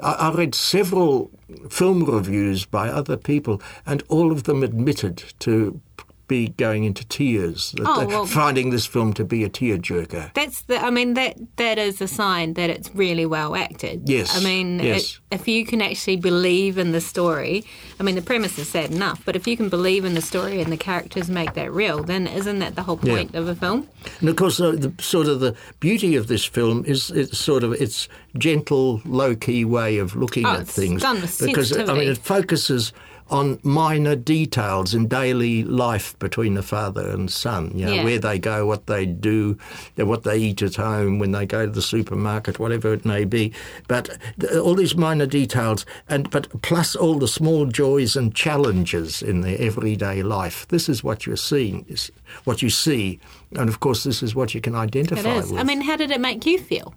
I, 0.00 0.12
I 0.12 0.32
read 0.32 0.54
several 0.54 1.30
film 1.70 2.04
reviews 2.04 2.64
by 2.64 2.88
other 2.88 3.16
people, 3.16 3.60
and 3.86 4.02
all 4.08 4.32
of 4.32 4.44
them 4.44 4.62
admitted 4.62 5.22
to 5.40 5.80
be 6.26 6.48
going 6.48 6.84
into 6.84 7.04
tears, 7.06 7.74
Oh, 7.80 8.06
well- 8.06 8.26
finding 8.26 8.70
this 8.70 8.86
film 8.86 9.12
to 9.14 9.24
be 9.24 9.44
a 9.44 9.48
tearjerker. 9.48 10.32
That's 10.34 10.62
the. 10.62 10.78
I 10.82 10.90
mean, 10.90 11.14
that 11.14 11.36
that 11.56 11.78
is 11.78 12.00
a 12.00 12.08
sign 12.08 12.54
that 12.54 12.70
it's 12.70 12.90
really 12.94 13.26
well 13.26 13.54
acted. 13.54 14.08
Yes, 14.08 14.36
I 14.36 14.40
mean, 14.44 14.78
yes. 14.78 15.20
it, 15.30 15.34
if 15.40 15.48
you 15.48 15.66
can 15.66 15.82
actually 15.82 16.16
believe 16.16 16.78
in 16.78 16.92
the 16.92 17.00
story, 17.00 17.64
I 18.00 18.02
mean, 18.02 18.14
the 18.14 18.22
premise 18.22 18.58
is 18.58 18.68
sad 18.68 18.90
enough, 18.90 19.22
but 19.24 19.36
if 19.36 19.46
you 19.46 19.56
can 19.56 19.68
believe 19.68 20.04
in 20.04 20.14
the 20.14 20.22
story 20.22 20.60
and 20.60 20.72
the 20.72 20.76
characters 20.76 21.28
make 21.28 21.54
that 21.54 21.72
real, 21.72 22.02
then 22.02 22.26
isn't 22.26 22.58
that 22.60 22.74
the 22.74 22.82
whole 22.82 22.98
Yeah. 23.02 23.14
point 23.16 23.34
of 23.34 23.48
a 23.48 23.54
film? 23.54 23.86
And 24.20 24.28
of 24.28 24.36
course, 24.36 24.60
uh, 24.60 24.72
the 24.72 24.92
sort 25.00 25.26
of 25.28 25.40
the 25.40 25.54
beauty 25.80 26.16
of 26.16 26.26
this 26.28 26.44
film 26.44 26.84
is 26.86 27.10
it's 27.10 27.38
sort 27.38 27.64
of 27.64 27.72
its 27.72 28.08
gentle, 28.38 29.00
low 29.04 29.34
key 29.36 29.64
way 29.64 29.98
of 29.98 30.16
looking 30.16 30.46
Oh, 30.46 30.54
at 30.60 30.66
things. 30.68 31.02
because 31.40 31.76
I 31.76 31.92
mean, 31.94 32.08
it 32.08 32.18
focuses 32.18 32.92
on 33.30 33.58
minor 33.62 34.14
details 34.14 34.92
in 34.92 35.08
daily 35.08 35.64
life 35.64 36.16
between 36.18 36.54
the 36.54 36.62
father 36.62 37.08
and 37.08 37.30
son. 37.30 37.72
You 37.74 37.86
know, 37.86 37.92
Yeah. 37.94 38.04
where 38.04 38.18
they 38.18 38.38
go, 38.38 38.66
what 38.66 38.86
they 38.86 39.06
do, 39.06 39.56
what 39.96 40.24
they 40.24 40.36
eat 40.38 40.60
at 40.62 40.76
home, 40.76 41.18
when 41.18 41.32
they 41.32 41.46
go 41.46 41.64
to 41.64 41.72
the 41.72 41.80
supermarket, 41.82 42.58
whatever 42.58 42.92
it 42.92 43.04
may 43.04 43.24
be. 43.24 43.52
But 43.88 44.18
all 44.60 44.74
these 44.74 44.94
minor 44.94 45.26
details, 45.26 45.86
and 46.08 46.30
but 46.30 46.48
plus 46.62 46.94
all 46.94 47.18
the 47.18 47.28
small 47.28 47.66
joys 47.66 48.14
and 48.14 48.34
challenges 48.34 49.22
in 49.22 49.40
their 49.40 49.60
everyday 49.60 50.22
life. 50.22 50.68
This 50.68 50.88
is 50.88 51.02
what 51.02 51.26
you're 51.26 51.36
seeing, 51.36 51.86
is 51.88 52.10
what 52.44 52.60
you 52.60 52.68
see, 52.70 53.18
and 53.56 53.68
of 53.68 53.80
course, 53.80 54.04
this 54.04 54.22
is 54.22 54.34
what 54.34 54.54
you 54.54 54.60
can 54.60 54.74
identify 54.74 55.36
with. 55.36 55.52
I 55.54 55.62
mean, 55.64 55.80
how 55.80 55.96
did 55.96 56.10
it 56.10 56.20
make 56.20 56.44
you 56.44 56.58
feel? 56.58 56.94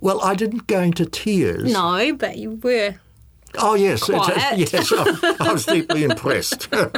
Well, 0.00 0.20
I 0.22 0.34
didn't 0.34 0.66
go 0.66 0.80
into 0.80 1.04
tears. 1.06 1.72
No, 1.72 2.14
but 2.14 2.38
you 2.38 2.52
were. 2.62 2.94
Oh 3.58 3.74
yes, 3.74 4.08
yes. 4.08 4.92
I, 4.92 5.36
I 5.40 5.52
was 5.52 5.66
deeply 5.66 6.04
impressed. 6.04 6.68
and 6.72 6.88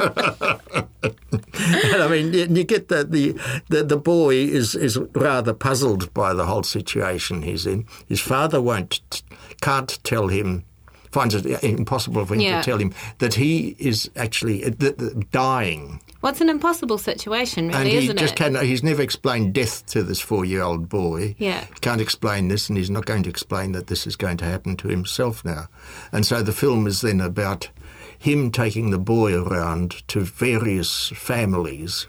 I 1.03 2.07
mean, 2.09 2.33
you, 2.33 2.45
you 2.49 2.63
get 2.63 2.87
that 2.89 3.11
the, 3.11 3.33
the 3.69 3.83
the 3.83 3.97
boy 3.97 4.35
is 4.35 4.75
is 4.75 4.97
rather 5.13 5.53
puzzled 5.53 6.13
by 6.13 6.33
the 6.33 6.45
whole 6.45 6.63
situation 6.63 7.41
he's 7.43 7.65
in. 7.65 7.85
His 8.07 8.21
father 8.21 8.61
won't 8.61 9.23
can't 9.61 9.99
tell 10.03 10.27
him. 10.27 10.63
Finds 11.11 11.33
it 11.35 11.45
impossible 11.63 12.25
for 12.25 12.33
him 12.35 12.41
Yeah. 12.41 12.61
to 12.61 12.65
tell 12.71 12.77
him 12.77 12.93
that 13.19 13.33
he 13.35 13.75
is 13.79 14.09
actually 14.15 14.63
uh, 14.65 14.71
th- 14.71 14.97
th- 14.97 15.13
dying, 15.31 16.01
Well, 16.21 16.31
it's 16.31 16.41
an 16.41 16.49
impossible 16.49 16.97
situation, 16.97 17.65
and 17.71 17.75
really, 17.85 17.91
he 17.91 17.97
isn't 18.05 18.17
just 18.17 18.33
it? 18.33 18.37
cannot. 18.37 18.63
He's 18.63 18.83
never 18.83 19.01
explained 19.01 19.53
death 19.53 19.85
to 19.87 20.03
this 20.03 20.19
four-year-old 20.19 20.89
boy. 20.89 21.35
Yeah. 21.37 21.65
can't 21.81 22.01
explain 22.01 22.47
this, 22.49 22.67
and 22.69 22.77
he's 22.77 22.89
not 22.89 23.05
going 23.05 23.23
to 23.23 23.29
explain 23.29 23.71
that 23.73 23.87
this 23.87 24.05
is 24.07 24.15
going 24.15 24.37
to 24.37 24.45
happen 24.45 24.75
to 24.77 24.87
himself 24.89 25.45
now. 25.45 25.67
And 26.11 26.25
so 26.25 26.41
the 26.43 26.51
film 26.51 26.87
is 26.87 27.01
then 27.01 27.21
about 27.21 27.69
him 28.19 28.51
taking 28.51 28.89
the 28.89 28.97
boy 28.99 29.33
around 29.35 30.07
to 30.09 30.21
various 30.21 31.09
families. 31.15 32.07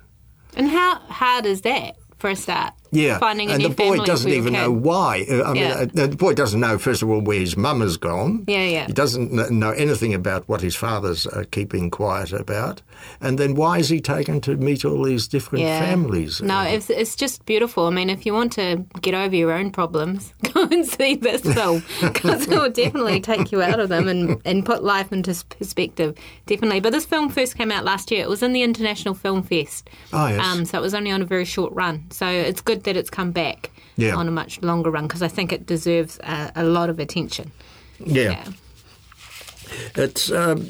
And 0.57 0.69
how 0.69 0.97
hard 1.01 1.47
is 1.47 1.61
that 1.61 1.97
for 2.19 2.31
a 2.31 2.37
start? 2.37 2.73
Yeah, 2.91 3.19
Finding 3.19 3.51
a 3.51 3.53
and 3.55 3.63
new 3.63 3.69
the 3.69 3.75
boy 3.75 3.99
doesn't 4.05 4.31
even 4.31 4.53
know 4.55 4.71
why. 4.71 5.27
Uh, 5.31 5.43
I 5.45 5.53
mean, 5.53 5.63
Yeah. 5.63 5.87
uh, 6.03 6.07
the 6.07 6.17
boy 6.17 6.35
doesn't 6.35 6.59
know 6.61 6.79
first 6.79 7.03
of 7.03 7.11
all 7.11 7.21
where 7.21 7.39
his 7.39 7.57
mum 7.57 7.81
has 7.81 7.97
gone. 7.97 8.45
Yeah, 8.47 8.65
yeah. 8.65 8.87
He 8.87 8.93
doesn't 8.93 9.33
know 9.51 9.71
anything 9.73 10.15
about 10.15 10.49
what 10.49 10.61
his 10.61 10.75
father's 10.75 11.27
uh, 11.27 11.45
keeping 11.51 11.91
quiet 11.91 12.33
about. 12.33 12.83
And 13.21 13.39
then 13.39 13.55
why 13.55 13.79
is 13.79 13.89
he 13.89 14.01
taken 14.01 14.41
to 14.43 14.57
meet 14.57 14.85
all 14.85 15.03
these 15.05 15.29
different 15.29 15.65
families? 15.65 16.41
No, 16.43 16.63
it's, 16.63 16.91
it's 16.91 17.15
just 17.15 17.45
beautiful. 17.47 17.87
I 17.87 17.91
mean, 17.91 18.11
if 18.11 18.25
you 18.27 18.33
want 18.33 18.53
to 18.55 18.85
get 19.03 19.15
over 19.15 19.35
your 19.37 19.53
own 19.53 19.71
problems, 19.71 20.33
go 20.55 20.65
and 20.65 20.85
see 20.87 21.15
this 21.15 21.43
film 21.55 21.83
because 22.01 22.49
it 22.49 22.51
will 22.51 22.71
definitely 22.71 23.21
take 23.21 23.53
you 23.53 23.63
out 23.63 23.81
of 23.81 23.89
them 23.89 24.09
and, 24.09 24.41
and 24.45 24.65
put 24.65 24.83
life 24.83 25.13
into 25.13 25.35
perspective. 25.51 26.17
Definitely. 26.47 26.81
But 26.81 26.93
this 26.93 27.05
film 27.05 27.29
first 27.29 27.57
came 27.57 27.71
out 27.71 27.85
last 27.85 28.11
year. 28.11 28.23
It 28.23 28.29
was 28.29 28.43
in 28.43 28.53
the 28.53 28.63
International 28.63 29.15
Film 29.15 29.43
Fest. 29.43 29.89
Oh, 30.13 30.27
yes. 30.29 30.45
Um, 30.45 30.65
so 30.65 30.79
it 30.79 30.81
was 30.83 30.95
only 30.95 31.11
on 31.11 31.23
a 31.23 31.27
very 31.27 31.45
short 31.45 31.73
run. 31.75 32.07
So 32.11 32.27
it's 32.27 32.61
good 32.61 32.78
that 32.85 32.97
it's 32.97 33.11
come 33.11 33.33
back 33.33 33.71
Yeah. 33.97 34.15
on 34.17 34.29
a 34.29 34.31
much 34.31 34.61
longer 34.63 34.91
run 34.91 35.07
because 35.07 35.23
I 35.23 35.29
think 35.29 35.53
it 35.53 35.67
deserves 35.67 36.19
a, 36.21 36.53
a 36.57 36.65
lot 36.65 36.91
of 36.91 36.99
attention. 36.99 37.51
Yeah. 38.05 38.45
It's. 39.95 40.31
Um, 40.31 40.69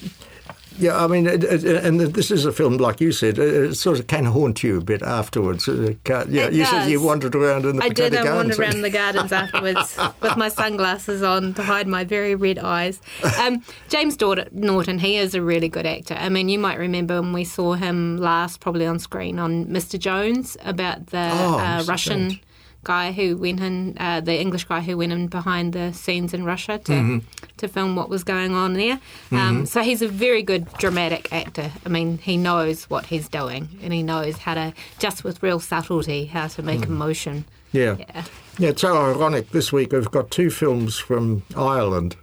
yeah, 0.78 1.02
I 1.04 1.06
mean, 1.06 1.26
it, 1.26 1.44
it, 1.44 1.64
and 1.84 2.00
this 2.00 2.30
is 2.30 2.44
a 2.44 2.52
film, 2.52 2.76
like 2.78 3.00
you 3.00 3.12
said, 3.12 3.38
it, 3.38 3.54
it 3.70 3.74
sort 3.74 3.98
of 3.98 4.06
can 4.06 4.24
haunt 4.26 4.62
you 4.62 4.78
a 4.78 4.80
bit 4.80 5.02
afterwards. 5.02 5.66
It 5.68 6.02
can- 6.04 6.28
yeah, 6.32 6.48
you 6.48 6.64
said 6.64 6.86
you 6.88 7.00
wandered 7.02 7.34
around 7.34 7.64
in 7.64 7.76
the 7.76 7.82
I 7.84 7.88
did. 7.88 8.12
Botanic 8.12 8.30
I 8.30 8.34
wandered 8.36 8.56
Gardens. 8.56 8.74
around 8.74 8.82
the 8.82 8.90
gardens 8.90 9.32
afterwards 9.32 9.98
with 10.22 10.36
my 10.36 10.48
sunglasses 10.48 11.22
on 11.22 11.54
to 11.54 11.62
hide 11.62 11.86
my 11.88 12.04
very 12.04 12.34
red 12.34 12.58
eyes. 12.58 13.00
Um, 13.40 13.62
James 13.88 14.16
Norton, 14.52 14.98
he 14.98 15.16
is 15.16 15.34
a 15.34 15.42
really 15.42 15.68
good 15.68 15.86
actor. 15.86 16.14
I 16.14 16.28
mean, 16.28 16.48
you 16.48 16.58
might 16.58 16.78
remember 16.78 17.20
when 17.20 17.32
we 17.32 17.44
saw 17.44 17.74
him 17.74 18.16
last, 18.18 18.60
probably 18.60 18.86
on 18.86 18.98
screen, 18.98 19.38
on 19.38 19.66
Mr. 19.66 19.98
Jones 19.98 20.56
about 20.64 21.06
the 21.08 21.28
Oh, 21.32 21.58
uh, 21.58 21.84
Russian. 21.86 22.30
Jones. 22.30 22.40
Guy 22.88 23.12
who 23.12 23.36
went 23.36 23.60
in, 23.60 23.94
uh, 24.00 24.20
the 24.22 24.40
English 24.40 24.64
guy 24.64 24.80
who 24.80 24.96
went 24.96 25.12
in 25.12 25.26
behind 25.26 25.74
the 25.74 25.92
scenes 25.92 26.32
in 26.32 26.42
Russia 26.44 26.78
to 26.88 26.92
Mhm. 26.92 27.22
to 27.58 27.68
film 27.68 27.96
what 27.96 28.08
was 28.08 28.24
going 28.24 28.54
on 28.54 28.72
there. 28.82 28.98
Um, 29.30 29.38
Mhm. 29.64 29.68
So 29.68 29.82
he's 29.82 30.00
a 30.00 30.08
very 30.08 30.42
good 30.42 30.64
dramatic 30.78 31.28
actor. 31.30 31.70
I 31.84 31.88
mean, 31.90 32.18
he 32.22 32.36
knows 32.38 32.84
what 32.88 33.04
he's 33.12 33.28
doing, 33.28 33.68
and 33.82 33.92
he 33.92 34.02
knows 34.02 34.34
how 34.38 34.54
to, 34.54 34.72
just 34.98 35.22
with 35.24 35.42
real 35.42 35.60
subtlety, 35.60 36.26
how 36.36 36.46
to 36.46 36.62
make 36.62 36.80
Mm. 36.80 36.88
emotion. 36.96 37.44
Yeah. 37.72 37.96
Yeah. 37.98 38.22
Yeah, 38.58 38.70
it's 38.70 38.80
so 38.80 38.96
ironic. 38.96 39.50
This 39.50 39.70
week 39.72 39.92
we've 39.92 40.10
got 40.10 40.30
two 40.30 40.48
films 40.50 40.96
from 40.96 41.42
Ireland, 41.54 42.16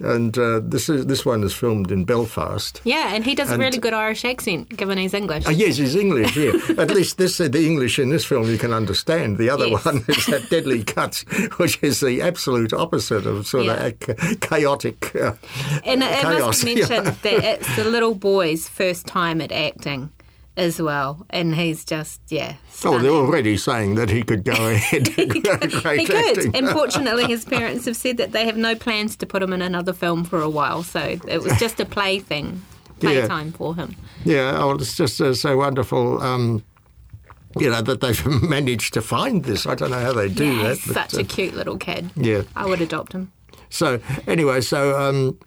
and 0.00 0.36
uh, 0.38 0.60
this 0.62 0.88
is 0.88 1.06
this 1.06 1.24
one 1.24 1.42
is 1.44 1.52
filmed 1.54 1.90
in 1.90 2.04
Belfast. 2.04 2.80
Yeah, 2.84 3.14
and 3.14 3.24
he 3.24 3.34
does 3.34 3.50
a 3.50 3.58
really 3.58 3.78
good 3.78 3.94
Irish 3.94 4.24
accent, 4.24 4.68
given 4.76 4.98
he's 4.98 5.14
English. 5.14 5.46
Uh, 5.46 5.50
yes, 5.50 5.76
he's 5.78 5.94
English. 5.96 6.36
Yeah, 6.36 6.52
at 6.78 6.90
least 6.90 7.16
this 7.18 7.40
uh, 7.40 7.48
the 7.48 7.64
English 7.66 7.98
in 7.98 8.10
this 8.10 8.24
film 8.24 8.48
you 8.50 8.58
can 8.58 8.72
understand. 8.72 9.38
The 9.38 9.50
other 9.50 9.66
Yes. 9.66 9.84
one 9.84 10.04
is 10.08 10.26
that 10.26 10.48
Deadly 10.50 10.84
Cuts, 10.84 11.22
which 11.56 11.78
is 11.82 12.00
the 12.00 12.20
absolute 12.22 12.72
opposite 12.72 13.26
of 13.26 13.46
sort 13.46 13.64
Yeah. 13.66 13.86
of 13.86 14.40
chaotic. 14.40 15.14
Uh, 15.16 15.32
And 15.84 16.02
it, 16.02 16.24
it 16.24 16.40
must 16.40 16.64
be 16.64 16.74
mentioned 16.80 17.06
that 17.22 17.44
it's 17.44 17.76
the 17.76 17.84
little 17.84 18.14
boy's 18.14 18.68
first 18.68 19.06
time 19.06 19.40
at 19.40 19.52
acting 19.52 20.10
as 20.56 20.80
well, 20.80 21.26
and 21.30 21.54
he's 21.54 21.84
just 21.84 22.20
yeah. 22.28 22.54
Oh, 22.84 22.98
they're 22.98 23.10
already 23.10 23.56
saying 23.56 23.94
that 23.96 24.10
he 24.10 24.22
could 24.22 24.44
go 24.44 24.52
ahead. 24.70 25.14
Great 25.14 26.00
he 26.00 26.06
could. 26.06 26.38
acting. 26.38 26.50
And 26.56 26.68
fortunately, 26.68 27.26
his 27.26 27.44
parents 27.44 27.84
have 27.84 27.96
said 27.96 28.16
that 28.16 28.32
they 28.32 28.46
have 28.46 28.56
no 28.56 28.74
plans 28.74 29.16
to 29.16 29.26
put 29.26 29.42
him 29.42 29.52
in 29.52 29.62
another 29.62 29.92
film 29.92 30.24
for 30.24 30.40
a 30.40 30.48
while, 30.50 30.82
so 30.82 31.00
it 31.28 31.42
was 31.42 31.58
just 31.58 31.80
a 31.80 31.84
play 31.84 32.18
thing, 32.20 32.62
Yeah. 33.00 33.10
playtime 33.20 33.52
for 33.52 33.74
him. 33.74 33.96
Yeah, 34.24 34.56
oh, 34.58 34.72
it's 34.72 34.96
just 34.96 35.20
uh, 35.20 35.34
so 35.34 35.56
wonderful. 35.58 36.22
Um, 36.22 36.64
you 37.58 37.70
know 37.70 37.80
that 37.82 38.00
they've 38.02 38.42
managed 38.42 38.92
to 38.94 39.02
find 39.02 39.44
this. 39.44 39.66
I 39.66 39.74
don't 39.74 39.90
know 39.90 40.00
how 40.00 40.12
they 40.12 40.28
do 40.28 40.44
yeah, 40.46 40.62
that. 40.64 40.76
he's 40.78 40.86
but, 40.86 41.10
such 41.10 41.14
uh, 41.14 41.20
a 41.20 41.24
cute 41.24 41.54
little 41.54 41.78
kid. 41.78 42.10
Yeah. 42.16 42.42
I 42.54 42.66
would 42.66 42.80
adopt 42.82 43.12
him. 43.12 43.32
So 43.70 44.00
anyway, 44.26 44.60
so 44.60 44.98
um, 44.98 45.38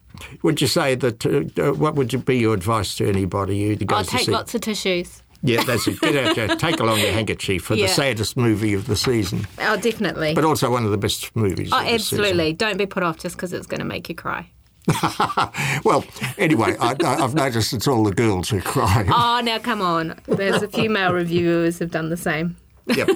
would 0.44 0.62
you 0.62 0.68
say 0.68 0.96
that? 0.96 1.26
Uh, 1.26 1.62
uh, 1.70 1.74
what 1.74 1.96
would 1.96 2.12
you 2.14 2.20
be 2.20 2.38
your 2.38 2.54
advice 2.54 2.96
to 2.98 3.08
anybody 3.08 3.70
who 3.70 3.76
goes 3.78 3.98
I'll 4.00 4.04
to 4.06 4.12
take 4.12 4.26
see? 4.26 4.32
lots 4.32 4.54
of 4.56 4.62
tissues. 4.62 5.22
Yeah, 5.42 5.64
that's 5.64 5.88
it. 5.88 6.02
Get 6.02 6.40
out 6.50 6.60
take 6.60 6.82
along 6.82 7.00
your 7.00 7.14
handkerchief 7.14 7.64
for 7.64 7.76
Yeah. 7.76 7.88
the 7.88 7.94
saddest 7.94 8.36
movie 8.36 8.74
of 8.74 8.88
the 8.88 8.98
season, 8.98 9.48
Oh, 9.60 9.78
definitely. 9.78 10.34
but 10.34 10.44
also 10.44 10.70
one 10.70 10.84
of 10.84 10.92
the 10.92 10.98
best 10.98 11.34
movies. 11.34 11.70
Oh, 11.72 11.78
absolutely. 11.78 12.52
Don't 12.52 12.78
be 12.78 12.86
put 12.86 13.04
off 13.04 13.18
just 13.20 13.38
because 13.38 13.54
it's 13.54 13.66
going 13.66 13.80
to 13.80 13.86
make 13.86 14.10
you 14.10 14.16
cry. 14.16 14.50
well, 15.86 16.04
anyway, 16.38 16.76
I, 16.82 16.96
I've 17.06 17.36
noticed 17.36 17.72
it's 17.74 17.88
all 17.88 18.04
the 18.04 18.12
girls 18.14 18.50
who 18.50 18.60
cry. 18.60 19.06
Oh, 19.14 19.40
now 19.42 19.60
come 19.60 19.82
on. 19.82 20.20
There's 20.26 20.62
a 20.62 20.68
few 20.68 20.90
male 20.90 21.14
reviewers 21.14 21.80
have 21.80 21.92
done 21.92 22.10
the 22.10 22.18
same. 22.18 22.58
Yep. 22.88 23.10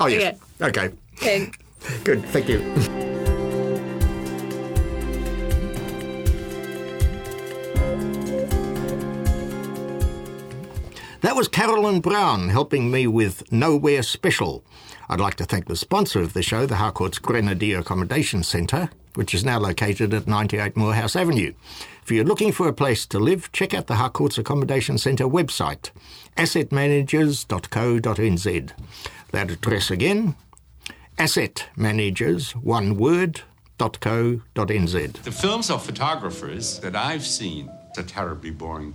Oh, 0.00 0.06
yes. 0.06 0.38
Okay. 0.62 0.90
Okay. 1.18 1.50
Good. 2.04 2.24
Thank 2.26 2.48
you. 2.48 2.97
That 11.20 11.34
was 11.34 11.48
Carolyn 11.48 12.00
Brown 12.00 12.48
helping 12.48 12.92
me 12.92 13.08
with 13.08 13.50
Nowhere 13.50 14.04
Special. 14.04 14.62
I'd 15.08 15.18
like 15.18 15.34
to 15.36 15.44
thank 15.44 15.66
the 15.66 15.74
sponsor 15.74 16.20
of 16.20 16.32
the 16.32 16.44
show, 16.44 16.64
the 16.64 16.76
Harcourt's 16.76 17.18
Grenadier 17.18 17.80
Accommodation 17.80 18.44
Centre, 18.44 18.88
which 19.16 19.34
is 19.34 19.44
now 19.44 19.58
located 19.58 20.14
at 20.14 20.28
98 20.28 20.76
Moorhouse 20.76 21.16
Avenue. 21.16 21.54
If 22.04 22.12
you're 22.12 22.24
looking 22.24 22.52
for 22.52 22.68
a 22.68 22.72
place 22.72 23.04
to 23.06 23.18
live, 23.18 23.50
check 23.50 23.74
out 23.74 23.88
the 23.88 23.96
Harcourt's 23.96 24.38
Accommodation 24.38 24.96
Centre 24.96 25.26
website, 25.26 25.90
assetmanagers.co.nz. 26.36 28.70
That 29.32 29.50
address 29.50 29.90
again, 29.90 30.36
assetmanagers, 31.18 32.52
one 32.52 32.96
word, 32.96 33.40
.co.nz. 33.78 35.22
The 35.22 35.32
films 35.32 35.68
of 35.68 35.84
photographers 35.84 36.78
that 36.78 36.94
I've 36.94 37.26
seen 37.26 37.68
are 37.96 38.04
terribly 38.04 38.52
boring. 38.52 38.94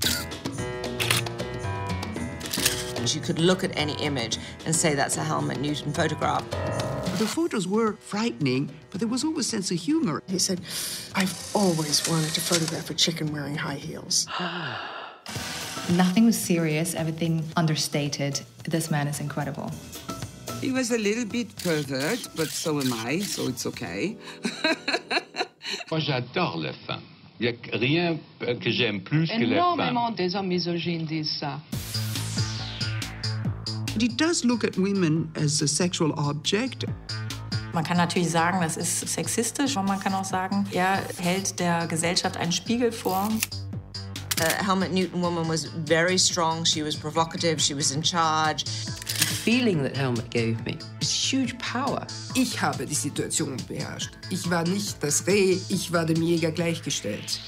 You 3.11 3.19
could 3.19 3.39
look 3.39 3.63
at 3.63 3.75
any 3.75 3.93
image 4.01 4.37
and 4.65 4.73
say 4.73 4.95
that's 4.95 5.17
a 5.17 5.23
Helmut 5.23 5.59
Newton 5.59 5.91
photograph. 5.91 6.43
The 7.19 7.27
photos 7.27 7.67
were 7.67 7.93
frightening, 7.93 8.71
but 8.91 8.99
there 9.01 9.09
was 9.09 9.23
always 9.23 9.47
a 9.47 9.49
sense 9.49 9.71
of 9.71 9.77
humor. 9.77 10.23
He 10.27 10.39
said, 10.39 10.61
I've 11.13 11.35
always 11.53 12.07
wanted 12.07 12.33
to 12.33 12.41
photograph 12.41 12.89
a 12.89 12.93
chicken 12.93 13.31
wearing 13.33 13.55
high 13.55 13.75
heels. 13.75 14.27
Nothing 15.91 16.25
was 16.25 16.37
serious, 16.37 16.95
everything 16.95 17.43
understated. 17.57 18.39
This 18.63 18.89
man 18.89 19.07
is 19.07 19.19
incredible. 19.19 19.69
He 20.61 20.71
was 20.71 20.91
a 20.91 20.97
little 20.97 21.25
bit 21.25 21.53
pervert, 21.57 22.29
but 22.37 22.47
so 22.47 22.79
am 22.79 22.93
I, 22.93 23.19
so 23.19 23.47
it's 23.49 23.65
okay. 23.65 24.15
Moi, 25.91 25.99
j'adore 25.99 26.57
les 26.57 26.73
femmes. 26.87 27.03
Il 27.39 27.51
n'y 27.51 27.57
a 27.57 27.77
rien 27.77 28.19
que 28.39 28.71
j'aime 28.71 29.01
plus 29.01 29.29
que 29.29 29.35
les 29.35 29.55
femmes. 29.55 29.79
Énormément 29.79 30.11
des 30.11 30.35
hommes 30.35 30.47
misogynes 30.47 31.05
disent 31.05 31.37
ça. 31.39 31.59
But 33.93 34.01
he 34.01 34.07
does 34.07 34.43
look 34.43 34.63
at 34.63 34.75
women 34.75 35.31
as 35.35 35.61
a 35.61 35.67
sexual 35.67 36.13
object. 36.17 36.85
Man 37.73 37.83
kann 37.83 37.97
natürlich 37.97 38.29
sagen, 38.29 38.61
das 38.61 38.77
ist 38.77 39.07
sexistisch, 39.07 39.77
aber 39.77 39.87
man 39.87 39.99
kann 39.99 40.13
auch 40.13 40.25
sagen, 40.25 40.65
er 40.71 41.01
hält 41.17 41.59
der 41.59 41.87
Gesellschaft 41.87 42.37
einen 42.37 42.51
Spiegel 42.51 42.91
vor. 42.91 43.29
The 44.37 44.65
Helmut 44.65 44.91
Newton 44.91 45.21
woman 45.21 45.47
was 45.47 45.67
very 45.85 46.17
strong, 46.17 46.65
she 46.65 46.83
was 46.83 46.95
provocative, 46.95 47.59
she 47.59 47.75
was 47.75 47.91
in 47.91 48.03
charge. 48.03 48.65
The 48.65 49.25
feeling 49.25 49.83
that 49.83 49.95
Helmut 49.95 50.29
gave 50.31 50.63
me 50.65 50.77
was 50.99 51.11
huge 51.11 51.55
power. 51.59 52.05
Ich 52.35 52.61
habe 52.61 52.85
die 52.85 52.95
Situation 52.95 53.57
beherrscht. 53.67 54.11
Ich 54.29 54.49
war 54.49 54.63
nicht 54.63 55.03
das 55.03 55.27
Reh, 55.27 55.57
ich 55.69 55.91
war 55.91 56.05
dem 56.05 56.21
Jäger 56.21 56.51
gleichgestellt. 56.51 57.39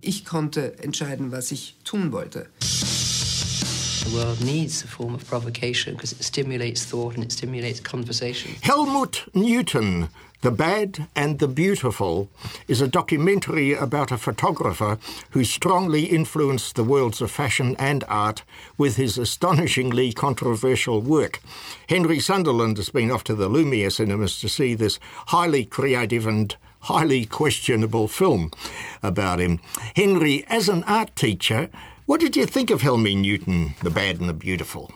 Ich 0.00 0.24
konnte 0.24 0.78
entscheiden, 0.82 1.30
was 1.32 1.50
ich 1.52 1.76
tun 1.84 2.12
wollte. 2.12 2.48
The 4.08 4.16
world 4.16 4.42
needs 4.42 4.82
a 4.82 4.86
form 4.86 5.14
of 5.14 5.26
provocation 5.26 5.94
because 5.94 6.12
it 6.12 6.22
stimulates 6.22 6.82
thought 6.82 7.16
and 7.16 7.22
it 7.22 7.30
stimulates 7.30 7.78
conversation. 7.78 8.52
Helmut 8.62 9.24
Newton, 9.34 10.08
The 10.40 10.50
Bad 10.50 11.08
and 11.14 11.38
the 11.38 11.48
Beautiful, 11.48 12.30
is 12.68 12.80
a 12.80 12.88
documentary 12.88 13.74
about 13.74 14.10
a 14.10 14.16
photographer 14.16 14.98
who 15.32 15.44
strongly 15.44 16.04
influenced 16.04 16.74
the 16.74 16.84
worlds 16.84 17.20
of 17.20 17.30
fashion 17.30 17.76
and 17.78 18.02
art 18.08 18.44
with 18.78 18.96
his 18.96 19.18
astonishingly 19.18 20.14
controversial 20.14 21.02
work. 21.02 21.40
Henry 21.90 22.18
Sunderland 22.18 22.78
has 22.78 22.88
been 22.88 23.10
off 23.10 23.24
to 23.24 23.34
the 23.34 23.48
Lumiere 23.48 23.90
cinemas 23.90 24.40
to 24.40 24.48
see 24.48 24.72
this 24.72 24.98
highly 25.26 25.66
creative 25.66 26.26
and 26.26 26.56
highly 26.80 27.26
questionable 27.26 28.08
film 28.08 28.52
about 29.02 29.38
him. 29.38 29.60
Henry, 29.96 30.46
as 30.48 30.70
an 30.70 30.82
art 30.84 31.14
teacher, 31.14 31.68
what 32.08 32.20
did 32.20 32.38
you 32.38 32.46
think 32.46 32.70
of 32.70 32.80
Helmut 32.80 33.18
Newton, 33.18 33.74
The 33.82 33.90
Bad 33.90 34.18
and 34.18 34.30
the 34.30 34.32
Beautiful? 34.32 34.90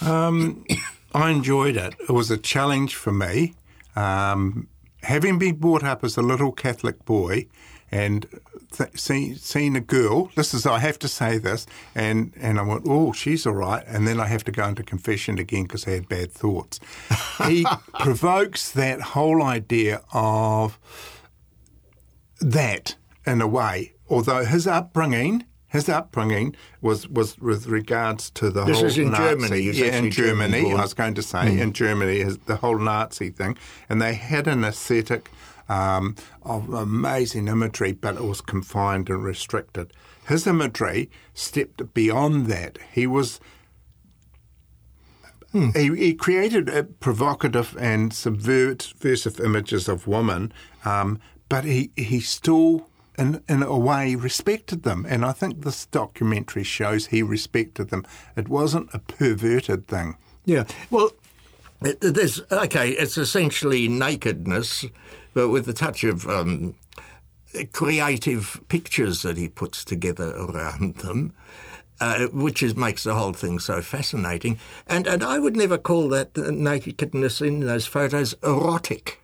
Um, 0.00 0.64
I 1.14 1.30
enjoyed 1.30 1.76
it. 1.76 1.96
It 2.08 2.12
was 2.12 2.30
a 2.30 2.38
challenge 2.38 2.94
for 2.94 3.12
me. 3.12 3.54
Um, 3.96 4.68
having 5.02 5.40
been 5.40 5.56
brought 5.56 5.82
up 5.82 6.04
as 6.04 6.16
a 6.16 6.22
little 6.22 6.52
Catholic 6.52 7.04
boy 7.04 7.48
and 7.90 8.28
th- 8.70 8.96
see, 8.96 9.34
seeing 9.34 9.74
a 9.74 9.80
girl, 9.80 10.30
this 10.36 10.54
is, 10.54 10.66
I 10.66 10.78
have 10.78 11.00
to 11.00 11.08
say 11.08 11.38
this, 11.38 11.66
and, 11.96 12.32
and 12.36 12.60
I 12.60 12.62
went, 12.62 12.84
oh, 12.86 13.12
she's 13.12 13.44
all 13.44 13.54
right. 13.54 13.82
And 13.84 14.06
then 14.06 14.20
I 14.20 14.28
have 14.28 14.44
to 14.44 14.52
go 14.52 14.68
into 14.68 14.84
confession 14.84 15.40
again 15.40 15.64
because 15.64 15.84
I 15.88 15.90
had 15.90 16.08
bad 16.08 16.30
thoughts. 16.30 16.78
He 17.44 17.66
provokes 17.98 18.70
that 18.70 19.00
whole 19.00 19.42
idea 19.42 20.00
of 20.12 20.78
that 22.40 22.94
in 23.26 23.40
a 23.40 23.48
way, 23.48 23.94
although 24.08 24.44
his 24.44 24.68
upbringing 24.68 25.44
his 25.68 25.88
upbringing 25.88 26.54
was, 26.80 27.08
was 27.08 27.38
with 27.38 27.66
regards 27.66 28.30
to 28.30 28.50
the 28.50 28.64
this 28.64 28.76
whole 28.76 28.86
is 28.86 28.98
in 28.98 29.10
Nazi, 29.10 29.22
Germany. 29.24 29.60
Yeah, 29.62 29.96
in 29.98 30.10
Germany. 30.10 30.72
I 30.72 30.82
was 30.82 30.94
going 30.94 31.14
to 31.14 31.22
say 31.22 31.38
Mm. 31.38 31.60
in 31.60 31.72
Germany, 31.72 32.22
the 32.46 32.56
whole 32.56 32.78
Nazi 32.78 33.30
thing, 33.30 33.56
and 33.88 34.00
they 34.00 34.14
had 34.14 34.46
an 34.46 34.64
aesthetic 34.64 35.30
um, 35.68 36.14
of 36.42 36.72
amazing 36.72 37.48
imagery, 37.48 37.92
but 37.92 38.14
it 38.16 38.24
was 38.24 38.40
confined 38.40 39.10
and 39.10 39.24
restricted. 39.24 39.92
His 40.28 40.46
imagery 40.46 41.10
stepped 41.34 41.92
beyond 41.94 42.46
that. 42.46 42.78
He 42.92 43.06
was 43.06 43.40
he, 45.52 45.94
he 45.96 46.12
created 46.14 46.68
uh, 46.68 46.82
provocative 47.00 47.76
and 47.80 48.12
subversive 48.12 49.40
images 49.40 49.88
of 49.88 50.06
women, 50.06 50.52
um, 50.84 51.18
but 51.48 51.64
he, 51.64 51.90
he 51.96 52.20
still, 52.20 52.90
in, 53.18 53.42
in 53.48 53.62
a 53.62 53.78
way, 53.78 54.14
respected 54.14 54.82
them. 54.82 55.06
And 55.08 55.24
I 55.24 55.32
think 55.32 55.62
this 55.62 55.86
documentary 55.86 56.64
shows 56.64 57.06
he 57.06 57.22
respected 57.22 57.90
them. 57.90 58.04
It 58.36 58.48
wasn't 58.48 58.92
a 58.92 58.98
perverted 58.98 59.88
thing. 59.88 60.16
Yeah. 60.44 60.64
Well, 60.90 61.10
there's 61.80 62.40
okay. 62.50 62.90
It's 62.90 63.18
essentially 63.18 63.88
nakedness, 63.88 64.86
but 65.34 65.48
with 65.48 65.68
a 65.68 65.72
touch 65.72 66.04
of 66.04 66.26
um, 66.28 66.74
creative 67.72 68.60
pictures 68.68 69.22
that 69.22 69.36
he 69.36 69.48
puts 69.48 69.84
together 69.84 70.34
around 70.36 70.96
them. 70.96 71.32
Uh, 71.98 72.26
which 72.26 72.62
is 72.62 72.76
makes 72.76 73.04
the 73.04 73.14
whole 73.14 73.32
thing 73.32 73.58
so 73.58 73.80
fascinating, 73.80 74.58
and 74.86 75.06
and 75.06 75.24
I 75.24 75.38
would 75.38 75.56
never 75.56 75.78
call 75.78 76.10
that 76.10 76.36
uh, 76.36 76.50
nakedness 76.50 77.40
in 77.40 77.60
those 77.60 77.86
photos 77.86 78.34
erotic. 78.42 79.22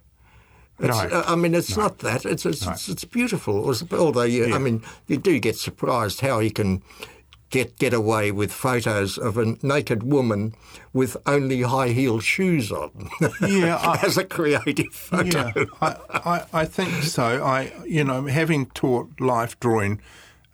It's, 0.78 0.88
No. 0.96 1.18
uh, 1.18 1.24
I 1.26 1.37
mean, 1.37 1.54
it's 1.54 1.76
not 1.76 1.98
that. 1.98 2.24
It's 2.24 2.44
it's, 2.46 2.66
it's, 2.66 2.88
it's 2.88 3.04
beautiful. 3.04 3.72
Although, 3.92 4.22
you, 4.22 4.54
I 4.54 4.58
mean, 4.58 4.82
you 5.06 5.16
do 5.16 5.38
get 5.38 5.56
surprised 5.56 6.20
how 6.20 6.40
he 6.40 6.50
can 6.50 6.82
get 7.50 7.78
get 7.78 7.92
away 7.92 8.32
with 8.32 8.50
photos 8.52 9.18
of 9.18 9.37
a 9.37 9.56
naked 9.62 10.02
woman 10.02 10.54
with 10.94 11.16
only 11.26 11.62
high 11.62 11.88
heel 11.88 12.18
shoes 12.18 12.72
on. 12.72 13.11
Yeah, 13.42 13.76
I- 13.82 14.00
as 14.04 14.16
a 14.16 14.24
creative 14.24 14.92
photo. 14.92 15.52
Yeah, 15.54 15.64
I, 15.80 15.96
I, 16.08 16.44
I 16.52 16.64
think 16.64 17.02
so. 17.04 17.44
I, 17.44 17.72
you 17.87 18.02
know, 18.04 18.26
having 18.26 18.66
taught 18.66 19.20
life 19.20 19.61
drawing 19.61 20.00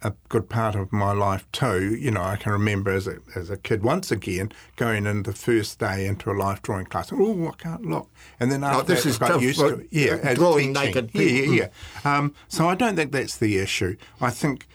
a 0.02 0.12
good 0.28 0.48
part 0.48 0.76
of 0.76 0.92
my 0.92 1.12
life 1.12 1.50
too, 1.50 1.94
you 1.94 2.11
know, 2.11 2.22
I 2.22 2.37
can 2.37 2.52
remember 2.52 2.92
as 2.92 3.08
a, 3.08 3.18
as 3.34 3.50
a 3.50 3.56
kid 3.56 3.82
once 3.82 4.12
again 4.12 4.52
going 4.76 5.06
in 5.06 5.24
the 5.24 5.32
first 5.32 5.78
day 5.80 6.06
into 6.06 6.30
a 6.30 6.34
life 6.34 6.62
drawing 6.62 6.87
class. 6.87 7.12
Oh, 7.12 7.48
I 7.48 7.62
can't 7.62 7.84
look. 7.84 8.08
And 8.38 8.52
then 8.52 8.62
after 8.62 8.78
Oh, 8.78 8.82
this 8.82 9.02
that, 9.02 9.08
is 9.11 9.20
I 9.20 9.28
got 9.28 9.42
used 9.42 9.58
to 9.58 9.80
it. 9.80 9.88
Yeah, 9.90 10.34
drawing 10.34 10.72
naked 10.72 11.11
Yeah, 11.14 11.22
yeah, 11.22 11.68
yeah. 12.04 12.16
Um, 12.16 12.34
so 12.46 12.68
I 12.68 12.74
don't 12.76 12.94
think 12.94 13.11
that's 13.11 13.37
the 13.38 13.58
issue. 13.58 13.96
I 14.20 14.30
think 14.30 14.68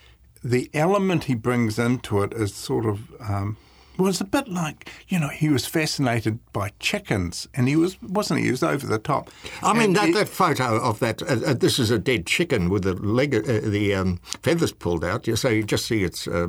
the 0.43 0.69
element 0.73 1.25
he 1.25 1.35
brings 1.35 1.79
into 1.79 2.21
it 2.21 2.33
is 2.33 2.53
sort 2.53 2.85
of 2.85 2.99
um, 3.21 3.55
it's 3.99 4.21
a 4.21 4.25
bit 4.25 4.47
like 4.47 4.89
you 5.07 5.19
know 5.19 5.29
he 5.29 5.49
was 5.49 5.65
fascinated 5.65 6.39
by 6.51 6.71
chickens, 6.79 7.47
and 7.53 7.67
he 7.67 7.75
was 7.75 8.01
wasn't 8.01 8.39
he? 8.39 8.45
He 8.45 8.51
was 8.51 8.63
over 8.63 8.85
the 8.87 8.99
top. 8.99 9.29
I 9.61 9.73
mean 9.73 9.93
that, 9.93 10.09
it- 10.09 10.15
that 10.15 10.29
photo 10.29 10.77
of 10.81 10.99
that. 10.99 11.21
Uh, 11.21 11.39
uh, 11.45 11.53
this 11.53 11.79
is 11.79 11.91
a 11.91 11.99
dead 11.99 12.25
chicken 12.25 12.69
with 12.69 12.83
the 12.83 12.93
leg, 12.93 13.35
uh, 13.35 13.41
the 13.69 13.93
um, 13.95 14.17
feathers 14.41 14.71
pulled 14.71 15.03
out. 15.03 15.27
So 15.37 15.49
you 15.49 15.63
just 15.63 15.85
see 15.85 16.03
its 16.03 16.27
uh, 16.27 16.47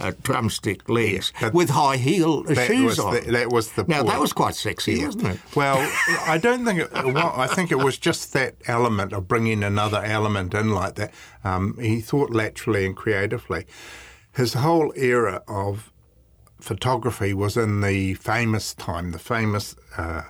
uh, 0.00 0.12
drumstick 0.22 0.88
legs 0.88 1.32
with 1.52 1.70
high 1.70 1.96
heel 1.96 2.40
uh, 2.48 2.54
that 2.54 2.66
shoes 2.66 2.84
was 2.84 2.98
on. 2.98 3.14
The, 3.14 3.20
that 3.32 3.50
was 3.52 3.72
the 3.72 3.84
now 3.84 3.98
point. 4.02 4.08
that 4.08 4.20
was 4.20 4.32
quite 4.32 4.54
sexy, 4.54 4.94
Yeah. 4.94 5.06
wasn't 5.06 5.26
it? 5.26 5.40
Well, 5.56 5.78
I 6.26 6.38
don't 6.38 6.64
think 6.64 6.80
it. 6.80 6.92
Well, 6.92 7.32
I 7.36 7.46
think 7.46 7.70
it 7.72 7.78
was 7.78 7.98
just 7.98 8.32
that 8.32 8.54
element 8.66 9.12
of 9.12 9.26
bringing 9.28 9.62
another 9.64 10.02
element 10.04 10.54
in 10.54 10.70
like 10.70 10.94
that. 10.96 11.12
Um, 11.44 11.76
he 11.80 12.00
thought 12.00 12.30
laterally 12.30 12.86
and 12.86 12.96
creatively. 12.96 13.66
His 14.36 14.54
whole 14.54 14.92
era 14.96 15.42
of 15.46 15.92
photography 16.60 17.34
was 17.34 17.56
in 17.56 17.80
the 17.80 18.14
famous 18.14 18.74
time, 18.74 19.12
the 19.12 19.18
famous, 19.18 19.76
uh, 19.98 20.22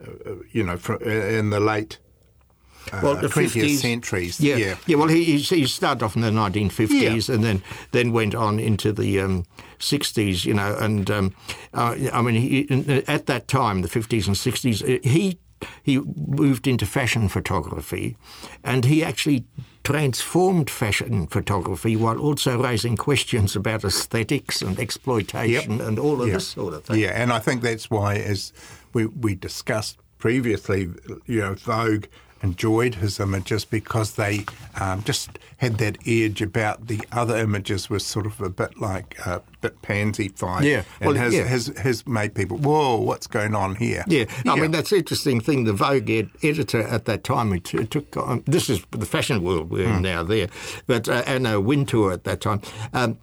uh, 0.00 0.34
you 0.50 0.62
know, 0.62 0.78
in 1.00 1.50
the 1.50 1.60
late 1.60 1.98
uh, 2.90 3.00
20th 3.00 3.78
centuries. 3.78 4.40
Yeah, 4.40 4.56
yeah. 4.56 4.76
yeah. 4.86 4.96
Well, 4.96 5.08
he, 5.08 5.38
he 5.38 5.66
started 5.66 6.02
off 6.02 6.16
in 6.16 6.22
the 6.22 6.30
1950s 6.30 7.32
and 7.32 7.44
then 7.44 7.62
then 7.92 8.12
went 8.12 8.34
on 8.34 8.58
into 8.58 8.92
the 8.92 9.20
um, 9.20 9.44
60s. 9.78 10.44
You 10.44 10.54
know, 10.54 10.76
and 10.78 11.10
um, 11.10 11.34
uh, 11.74 11.96
I 12.12 12.22
mean, 12.22 12.34
he, 12.34 13.04
at 13.06 13.26
that 13.26 13.48
time, 13.48 13.82
the 13.82 13.88
50s 13.88 14.26
and 14.26 14.36
60s, 14.36 14.82
uh, 14.82 15.08
he 15.08 15.38
he 15.82 15.98
moved 15.98 16.66
into 16.66 16.86
fashion 16.86 17.28
photography, 17.28 18.16
and 18.64 18.84
he 18.84 19.04
actually 19.04 19.44
transformed 19.84 20.70
fashion 20.70 21.26
photography 21.26 21.96
while 21.96 22.18
also 22.18 22.62
raising 22.62 22.96
questions 22.96 23.56
about 23.56 23.84
aesthetics 23.84 24.62
and 24.62 24.78
exploitation 24.78 25.80
and 25.80 25.98
all 25.98 26.22
of 26.22 26.28
yeah. 26.28 26.34
this 26.34 26.48
sort 26.48 26.74
of 26.74 26.84
thing. 26.84 27.00
Yeah, 27.00 27.20
and 27.20 27.32
I 27.32 27.38
think 27.38 27.62
that's 27.62 27.90
why, 27.90 28.16
as 28.16 28.52
we, 28.92 29.06
we 29.06 29.34
discussed 29.34 29.98
previously, 30.18 30.88
you 31.26 31.40
know, 31.40 31.54
Vogue 31.54 32.06
enjoyed 32.42 32.96
his 32.96 33.20
images 33.20 33.64
because 33.64 34.14
they 34.14 34.44
um, 34.80 35.02
just 35.04 35.38
had 35.58 35.78
that 35.78 35.96
edge 36.06 36.42
about 36.42 36.88
the 36.88 37.00
other 37.12 37.36
images 37.36 37.88
was 37.88 38.04
sort 38.04 38.26
of 38.26 38.40
a 38.40 38.50
bit 38.50 38.80
like 38.80 39.16
a 39.24 39.40
bit 39.60 39.80
pansy-fied. 39.82 40.64
Yeah, 40.64 40.82
and 41.00 41.12
well, 41.12 41.24
his, 41.24 41.34
yeah. 41.34 41.44
his, 41.44 41.66
his 41.78 42.06
made 42.06 42.34
people, 42.34 42.58
whoa, 42.58 42.96
what's 42.96 43.28
going 43.28 43.54
on 43.54 43.76
here? 43.76 44.04
Yeah, 44.08 44.24
I 44.44 44.56
mean 44.56 44.72
that's 44.72 44.90
the 44.90 44.96
interesting 44.96 45.40
thing. 45.40 45.64
The 45.64 45.72
Vogue 45.72 46.10
ed- 46.10 46.30
editor 46.42 46.82
at 46.82 47.04
that 47.04 47.22
time, 47.22 47.52
it 47.52 47.64
t- 47.64 47.84
took 47.86 48.16
um, 48.16 48.42
this 48.46 48.68
is 48.68 48.84
the 48.90 49.06
fashion 49.06 49.42
world 49.42 49.70
we're 49.70 49.88
in 49.88 50.02
now 50.02 50.24
there, 50.24 50.48
but 50.86 51.08
uh, 51.08 51.22
Anna 51.26 51.60
Wintour 51.60 52.12
at 52.12 52.24
that 52.24 52.40
time, 52.40 52.60
um, 52.92 53.18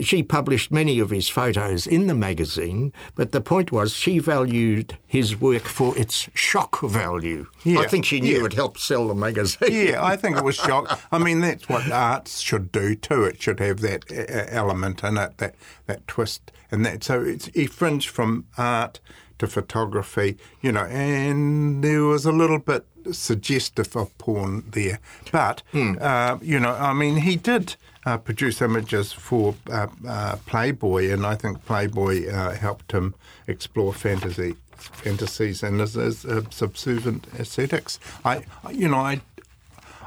she 0.00 0.22
published 0.22 0.70
many 0.70 0.98
of 0.98 1.10
his 1.10 1.28
photos 1.28 1.86
in 1.86 2.06
the 2.06 2.14
magazine. 2.14 2.92
But 3.14 3.32
the 3.32 3.42
point 3.42 3.70
was, 3.70 3.92
she 3.92 4.18
valued 4.18 4.96
his 5.06 5.38
work 5.38 5.64
for 5.64 5.96
its 5.98 6.28
shock 6.32 6.80
value. 6.80 7.46
Yeah, 7.64 7.80
I 7.80 7.86
think 7.86 8.06
she 8.06 8.20
knew 8.20 8.45
yeah. 8.52 8.56
help 8.56 8.78
sell 8.78 9.08
the 9.08 9.14
magazine. 9.14 9.68
yeah, 9.70 10.04
I 10.04 10.16
think 10.16 10.36
it 10.36 10.44
was 10.44 10.56
shock. 10.56 11.00
I 11.12 11.18
mean, 11.18 11.40
that's 11.40 11.68
what 11.68 11.90
arts 11.90 12.40
should 12.40 12.72
do 12.72 12.94
too. 12.94 13.24
It 13.24 13.40
should 13.42 13.60
have 13.60 13.80
that 13.80 14.04
uh, 14.10 14.46
element 14.48 15.02
in 15.04 15.16
it, 15.16 15.38
that 15.38 15.54
that 15.86 16.06
twist, 16.06 16.52
and 16.70 16.84
that. 16.84 17.04
So 17.04 17.22
it's 17.22 17.46
he 17.46 17.66
fringed 17.66 18.08
from 18.08 18.46
art 18.56 19.00
to 19.38 19.46
photography, 19.46 20.38
you 20.62 20.72
know, 20.72 20.84
and 20.86 21.84
there 21.84 22.04
was 22.04 22.24
a 22.24 22.32
little 22.32 22.58
bit 22.58 22.86
suggestive 23.12 23.94
of 23.96 24.16
porn 24.18 24.64
there, 24.70 24.98
but 25.30 25.62
uh, 25.74 26.38
you 26.40 26.58
know, 26.58 26.72
I 26.72 26.92
mean, 26.92 27.16
he 27.16 27.36
did. 27.36 27.76
Uh, 28.04 28.16
produce 28.16 28.62
images 28.62 29.12
for 29.12 29.56
uh, 29.68 29.88
uh, 30.06 30.36
Playboy, 30.46 31.10
and 31.10 31.26
I 31.26 31.34
think 31.34 31.64
Playboy 31.64 32.28
uh, 32.30 32.54
helped 32.54 32.92
him 32.92 33.16
explore 33.48 33.92
fantasy, 33.92 34.54
fantasies 34.76 35.62
and 35.62 35.80
as, 35.80 35.94
his 35.94 36.24
uh, 36.24 36.42
subservient 36.50 37.26
aesthetics. 37.38 37.98
I, 38.24 38.42
you 38.70 38.88
know, 38.88 38.98
I 38.98 39.20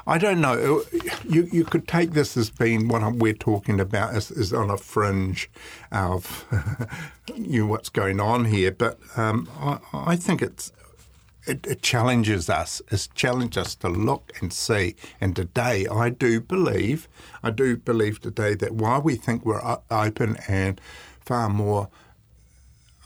I 0.06 0.18
don't 0.18 0.40
know. 0.40 0.82
You 1.28 1.48
you 1.52 1.64
could 1.64 1.86
take 1.86 2.12
this 2.12 2.36
as 2.36 2.50
being 2.50 2.88
what 2.88 3.14
we're 3.14 3.32
talking 3.32 3.78
about 3.80 4.14
is, 4.16 4.30
is 4.30 4.52
on 4.52 4.70
a 4.70 4.76
fringe 4.76 5.50
of 5.92 6.46
you 7.36 7.66
what's 7.66 7.88
going 7.90 8.18
on 8.18 8.46
here, 8.46 8.72
but 8.72 8.98
um, 9.16 9.48
I, 9.58 9.78
I 9.92 10.16
think 10.16 10.42
it's 10.42 10.72
it, 11.46 11.66
it 11.66 11.82
challenges 11.82 12.50
us. 12.50 12.82
It 12.90 13.08
challenges 13.14 13.66
us 13.66 13.74
to 13.76 13.88
look 13.88 14.32
and 14.40 14.52
see. 14.52 14.96
And 15.20 15.34
today, 15.34 15.86
I 15.86 16.10
do 16.10 16.40
believe, 16.40 17.08
I 17.42 17.50
do 17.50 17.76
believe 17.76 18.20
today 18.20 18.54
that 18.54 18.72
while 18.72 19.00
we 19.00 19.16
think 19.16 19.44
we're 19.44 19.78
open 19.90 20.36
and 20.48 20.80
far 21.20 21.48
more 21.48 21.88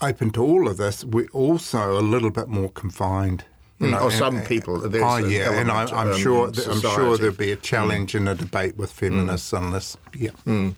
open 0.08 0.30
to 0.32 0.42
all 0.42 0.68
of 0.68 0.76
this, 0.76 1.04
we're 1.04 1.28
also 1.32 1.98
a 1.98 2.02
little 2.02 2.30
bit 2.30 2.48
more 2.48 2.68
confined. 2.70 3.44
Mm, 3.80 4.00
or 4.00 4.04
and- 4.04 4.12
some 4.12 4.42
people, 4.42 4.80
oh 4.84 5.16
yeah, 5.16 5.50
and 5.52 5.70
I, 5.70 5.84
I'm, 5.86 6.12
um, 6.12 6.16
sure. 6.18 6.50
That, 6.50 6.68
I'm 6.68 6.80
sure 6.80 7.16
there'll 7.18 7.34
be 7.34 7.50
a 7.50 7.56
challenge 7.56 8.14
in 8.14 8.28
a 8.28 8.34
debate 8.34 8.76
with 8.76 8.92
feminists 8.92 9.52
on 9.52 9.72
this. 9.72 9.96
Yeah. 10.16 10.30
Mm. 10.46 10.74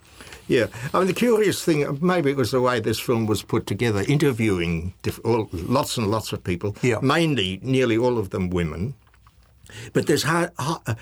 Yeah, 0.48 0.66
I 0.94 0.98
mean 0.98 1.08
the 1.08 1.12
curious 1.12 1.62
thing, 1.64 1.98
maybe 2.00 2.30
it 2.30 2.36
was 2.36 2.52
the 2.52 2.60
way 2.60 2.80
this 2.80 2.98
film 3.00 3.26
was 3.26 3.42
put 3.42 3.66
together, 3.66 4.04
interviewing 4.08 4.94
diff- 5.02 5.20
all, 5.24 5.48
lots 5.52 5.98
and 5.98 6.06
lots 6.10 6.32
of 6.32 6.42
people, 6.42 6.74
Yeah. 6.82 7.00
mainly 7.02 7.58
nearly 7.62 7.98
all 7.98 8.16
of 8.16 8.30
them 8.30 8.48
women. 8.50 8.94
But 9.92 10.06
there's 10.06 10.22
hard, 10.22 10.50
hard, 10.58 10.80
uh, 10.88 10.94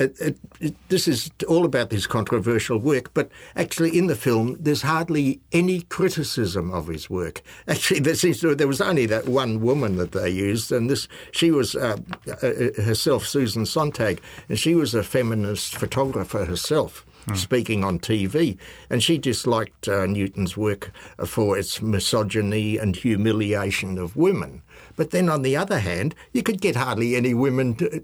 uh, 0.00 0.06
uh, 0.24 0.68
this 0.88 1.06
is 1.06 1.30
all 1.48 1.64
about 1.64 1.90
this 1.90 2.06
controversial 2.06 2.78
work. 2.78 3.12
But 3.14 3.30
actually, 3.54 3.96
in 3.96 4.06
the 4.06 4.14
film, 4.14 4.56
there's 4.58 4.82
hardly 4.82 5.40
any 5.52 5.82
criticism 5.82 6.72
of 6.72 6.88
his 6.88 7.10
work. 7.10 7.42
Actually, 7.68 8.00
there 8.00 8.14
seems 8.14 8.40
to 8.40 8.54
there 8.54 8.68
was 8.68 8.80
only 8.80 9.06
that 9.06 9.28
one 9.28 9.60
woman 9.60 9.96
that 9.96 10.12
they 10.12 10.30
used, 10.30 10.72
and 10.72 10.88
this 10.88 11.08
she 11.32 11.50
was 11.50 11.74
uh, 11.74 11.96
uh, 12.42 12.82
herself 12.82 13.26
Susan 13.26 13.66
Sontag, 13.66 14.20
and 14.48 14.58
she 14.58 14.74
was 14.74 14.94
a 14.94 15.02
feminist 15.02 15.76
photographer 15.76 16.44
herself 16.44 17.04
speaking 17.34 17.82
on 17.82 17.98
TV, 17.98 18.56
and 18.88 19.02
she 19.02 19.18
disliked 19.18 19.88
uh, 19.88 20.06
Newton's 20.06 20.56
work 20.56 20.92
for 21.26 21.58
its 21.58 21.82
misogyny 21.82 22.78
and 22.78 22.94
humiliation 22.94 23.98
of 23.98 24.14
women. 24.16 24.62
But 24.96 25.10
then, 25.10 25.28
on 25.28 25.42
the 25.42 25.56
other 25.56 25.78
hand, 25.78 26.14
you 26.32 26.42
could 26.42 26.60
get 26.60 26.74
hardly 26.76 27.16
any 27.16 27.34
women. 27.34 27.74
To, 27.76 28.02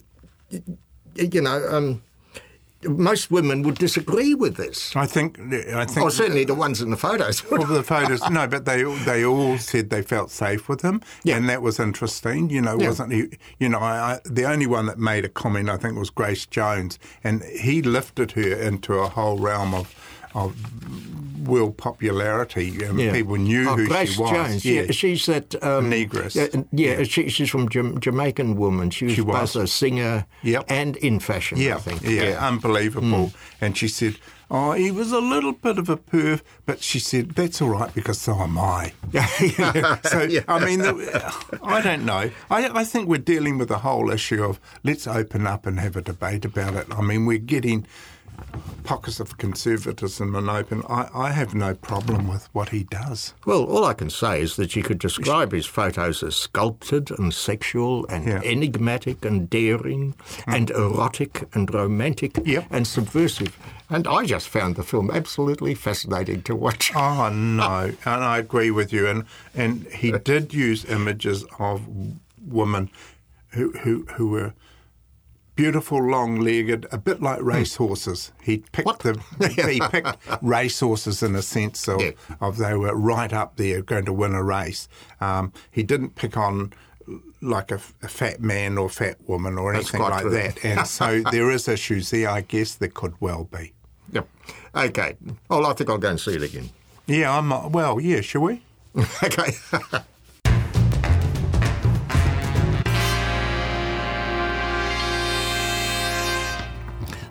you 1.16 1.40
know, 1.40 1.66
um, 1.70 2.02
most 2.84 3.30
women 3.30 3.62
would 3.62 3.76
disagree 3.76 4.34
with 4.34 4.56
this. 4.56 4.94
I 4.96 5.06
think. 5.06 5.38
I 5.40 5.84
think. 5.84 6.04
or 6.04 6.10
certainly 6.10 6.44
the 6.44 6.54
ones 6.54 6.80
in 6.80 6.90
the 6.90 6.96
photos. 6.96 7.48
Well, 7.50 7.64
the 7.64 7.82
photos, 7.82 8.28
no, 8.30 8.46
but 8.46 8.64
they 8.64 8.82
they 9.04 9.24
all 9.24 9.58
said 9.58 9.90
they 9.90 10.02
felt 10.02 10.30
safe 10.30 10.68
with 10.68 10.82
him, 10.82 11.00
and 11.24 11.48
that 11.48 11.62
was 11.62 11.78
interesting. 11.78 12.50
You 12.50 12.60
know, 12.62 12.78
Yeah. 12.78 12.88
wasn't 12.88 13.12
he? 13.12 13.28
You 13.58 13.68
know, 13.68 13.78
I, 13.78 14.14
I, 14.14 14.20
the 14.24 14.44
only 14.44 14.66
one 14.66 14.86
that 14.86 14.98
made 14.98 15.24
a 15.24 15.28
comment 15.28 15.70
I 15.70 15.76
think 15.76 15.96
was 15.98 16.10
Grace 16.10 16.44
Jones, 16.46 16.98
and 17.22 17.42
he 17.44 17.82
lifted 17.82 18.32
her 18.32 18.52
into 18.54 18.94
a 18.94 19.08
whole 19.08 19.38
realm 19.38 19.74
of 19.74 19.94
of 20.34 20.54
world 21.46 21.76
popularity. 21.76 22.84
Um, 22.86 22.98
Yeah. 22.98 23.12
People 23.12 23.36
knew 23.36 23.68
Oh, 23.68 23.76
who 23.76 23.88
Grace 23.88 24.12
she 24.12 24.20
was. 24.20 24.30
Jones. 24.30 24.64
Yeah. 24.64 24.90
she's 24.92 25.26
that 25.26 25.54
um, 25.62 25.90
Negress. 25.90 26.34
Yeah, 26.36 26.62
yeah, 26.98 27.02
She, 27.04 27.28
she's 27.28 27.50
from 27.50 27.68
Jam- 27.68 27.98
Jamaican 27.98 28.56
woman. 28.56 28.90
She 28.90 29.06
was, 29.06 29.14
She 29.14 29.20
was. 29.22 29.54
both 29.54 29.64
a 29.64 29.66
singer 29.66 30.26
and 30.68 30.96
in 30.98 31.18
fashion. 31.20 31.58
Yeah, 31.58 31.76
I 31.76 31.80
think. 31.80 32.02
yeah, 32.02 32.38
unbelievable. 32.46 33.28
Mm. 33.28 33.34
And 33.60 33.76
she 33.76 33.88
said, 33.88 34.18
"Oh, 34.50 34.72
he 34.72 34.90
was 34.92 35.10
a 35.12 35.18
little 35.20 35.52
bit 35.52 35.78
of 35.78 35.88
a 35.88 35.96
perv," 35.96 36.42
but 36.66 36.82
she 36.82 36.98
said, 37.00 37.30
"That's 37.32 37.60
all 37.62 37.70
right 37.70 37.92
because 37.94 38.18
so 38.20 38.34
am 38.40 38.56
I." 38.58 38.92
so 40.04 40.28
I 40.48 40.64
mean, 40.64 40.78
the, 40.80 41.34
I 41.62 41.80
don't 41.80 42.04
know. 42.04 42.30
I, 42.50 42.68
I 42.80 42.84
think 42.84 43.08
we're 43.08 43.18
dealing 43.18 43.58
with 43.58 43.68
the 43.68 43.78
whole 43.78 44.10
issue 44.10 44.42
of 44.44 44.60
let's 44.84 45.06
open 45.06 45.46
up 45.46 45.66
and 45.66 45.78
have 45.80 45.96
a 45.96 46.02
debate 46.02 46.44
about 46.44 46.74
it. 46.74 46.86
I 46.90 47.02
mean, 47.02 47.26
we're 47.26 47.38
getting 47.38 47.86
pockets 48.84 49.20
of 49.20 49.38
conservatism 49.38 50.34
and 50.34 50.50
open. 50.50 50.82
I, 50.88 51.08
I 51.14 51.30
have 51.30 51.54
no 51.54 51.74
problem 51.74 52.26
with 52.28 52.48
what 52.52 52.70
he 52.70 52.84
does. 52.84 53.32
Well, 53.46 53.64
all 53.64 53.84
I 53.84 53.94
can 53.94 54.10
say 54.10 54.40
is 54.42 54.56
that 54.56 54.74
you 54.74 54.82
could 54.82 54.98
describe 54.98 55.52
his 55.52 55.66
photos 55.66 56.22
as 56.22 56.34
sculpted 56.36 57.10
and 57.18 57.32
sexual 57.32 58.06
and 58.08 58.28
enigmatic 58.44 59.24
and 59.24 59.48
daring 59.48 60.14
Hmm. 60.44 60.50
and 60.54 60.70
erotic 60.70 61.48
and 61.54 61.72
romantic 61.72 62.38
and 62.70 62.86
subversive. 62.86 63.56
And 63.88 64.06
I 64.08 64.24
just 64.24 64.48
found 64.48 64.76
the 64.76 64.82
film 64.82 65.10
absolutely 65.10 65.74
fascinating 65.74 66.42
to 66.42 66.56
watch. 66.56 66.92
Oh 66.96 67.28
no, 67.28 67.92
and 68.04 68.24
I 68.24 68.38
agree 68.38 68.70
with 68.70 68.92
you. 68.92 69.06
And 69.06 69.24
and 69.54 69.86
he 69.88 70.12
did 70.24 70.52
use 70.54 70.84
images 70.84 71.44
of 71.58 71.82
women 72.46 72.90
who 73.50 73.72
who 73.72 74.06
who 74.14 74.28
were 74.28 74.54
beautiful, 75.54 76.02
long-legged, 76.02 76.86
a 76.92 76.98
bit 76.98 77.22
like 77.22 77.40
racehorses. 77.42 78.32
He 78.42 78.58
picked 78.72 79.02
the 79.02 79.20
he 79.70 79.80
picked 79.90 80.16
racehorses 80.42 81.22
in 81.22 81.34
a 81.34 81.42
sense 81.42 81.88
of, 81.88 82.00
of 82.40 82.56
they 82.58 82.74
were 82.74 82.94
right 82.94 83.32
up 83.32 83.56
there 83.56 83.82
going 83.82 84.04
to 84.06 84.12
win 84.12 84.34
a 84.34 84.42
race. 84.42 84.88
Um, 85.20 85.52
he 85.70 85.82
didn't 85.82 86.14
pick 86.14 86.36
on 86.36 86.72
like 87.40 87.70
a, 87.72 87.80
a 88.02 88.08
fat 88.08 88.40
man 88.40 88.78
or 88.78 88.88
fat 88.88 89.16
woman 89.28 89.58
or 89.58 89.74
anything 89.74 90.00
like 90.00 90.22
true. 90.22 90.30
that. 90.30 90.64
And 90.64 90.86
so 90.98 91.20
there 91.32 91.50
is 91.50 91.68
issues 91.68 92.10
there. 92.10 92.28
I 92.28 92.40
guess 92.42 92.74
there 92.76 92.88
could 92.88 93.14
well 93.20 93.44
be. 93.44 93.72
Yep. 94.12 94.28
Okay. 94.74 95.16
Well, 95.48 95.66
I 95.66 95.72
think 95.74 95.90
I'll 95.90 95.98
go 95.98 96.10
and 96.10 96.20
see 96.20 96.34
it 96.36 96.42
again. 96.42 96.70
Yeah, 97.06 97.36
I'm. 97.36 97.52
uh, 97.52 97.68
Well, 97.68 98.00
yeah. 98.00 98.20
Shall 98.20 98.42
we? 98.42 98.62
okay. 99.22 99.54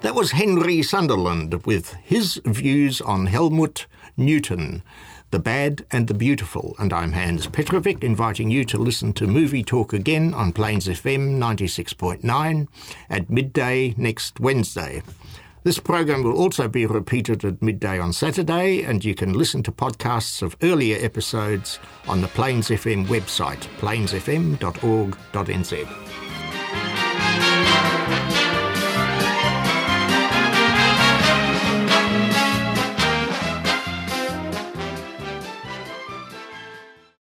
That 0.02 0.16
was 0.16 0.32
Henry 0.32 0.82
Sunderland 0.82 1.64
with 1.68 1.94
his 1.94 2.42
views 2.44 3.02
on 3.02 3.28
Helmut 3.28 3.86
Newton, 4.18 4.82
the 5.30 5.38
bad 5.38 5.86
and 5.92 6.08
the 6.08 6.16
beautiful. 6.16 6.76
And 6.80 6.92
I'm 6.92 7.12
Hans 7.12 7.46
Petrovic, 7.46 8.04
inviting 8.04 8.50
you 8.50 8.66
to 8.66 8.80
listen 8.80 9.14
to 9.14 9.28
Movie 9.28 9.64
Talk 9.64 9.94
again 9.94 10.34
on 10.34 10.54
Plains 10.54 10.88
FM 10.88 11.38
96.9 11.38 12.68
at 13.12 13.30
midday 13.30 13.94
next 13.96 14.40
Wednesday. 14.40 15.04
This 15.64 15.78
program 15.78 16.24
will 16.24 16.36
also 16.36 16.68
be 16.68 16.88
repeated 16.88 17.46
at 17.46 17.62
midday 17.62 18.00
on 18.00 18.12
Saturday, 18.12 18.82
and 18.82 19.06
you 19.06 19.14
can 19.14 19.34
listen 19.34 19.62
to 19.62 19.72
podcasts 19.72 20.42
of 20.42 20.58
earlier 20.64 20.98
episodes 21.00 21.78
on 22.08 22.22
the 22.22 22.28
Plains 22.30 22.70
FM 22.70 23.06
website, 23.06 23.68
plainsfm.org.nz. 23.78 24.58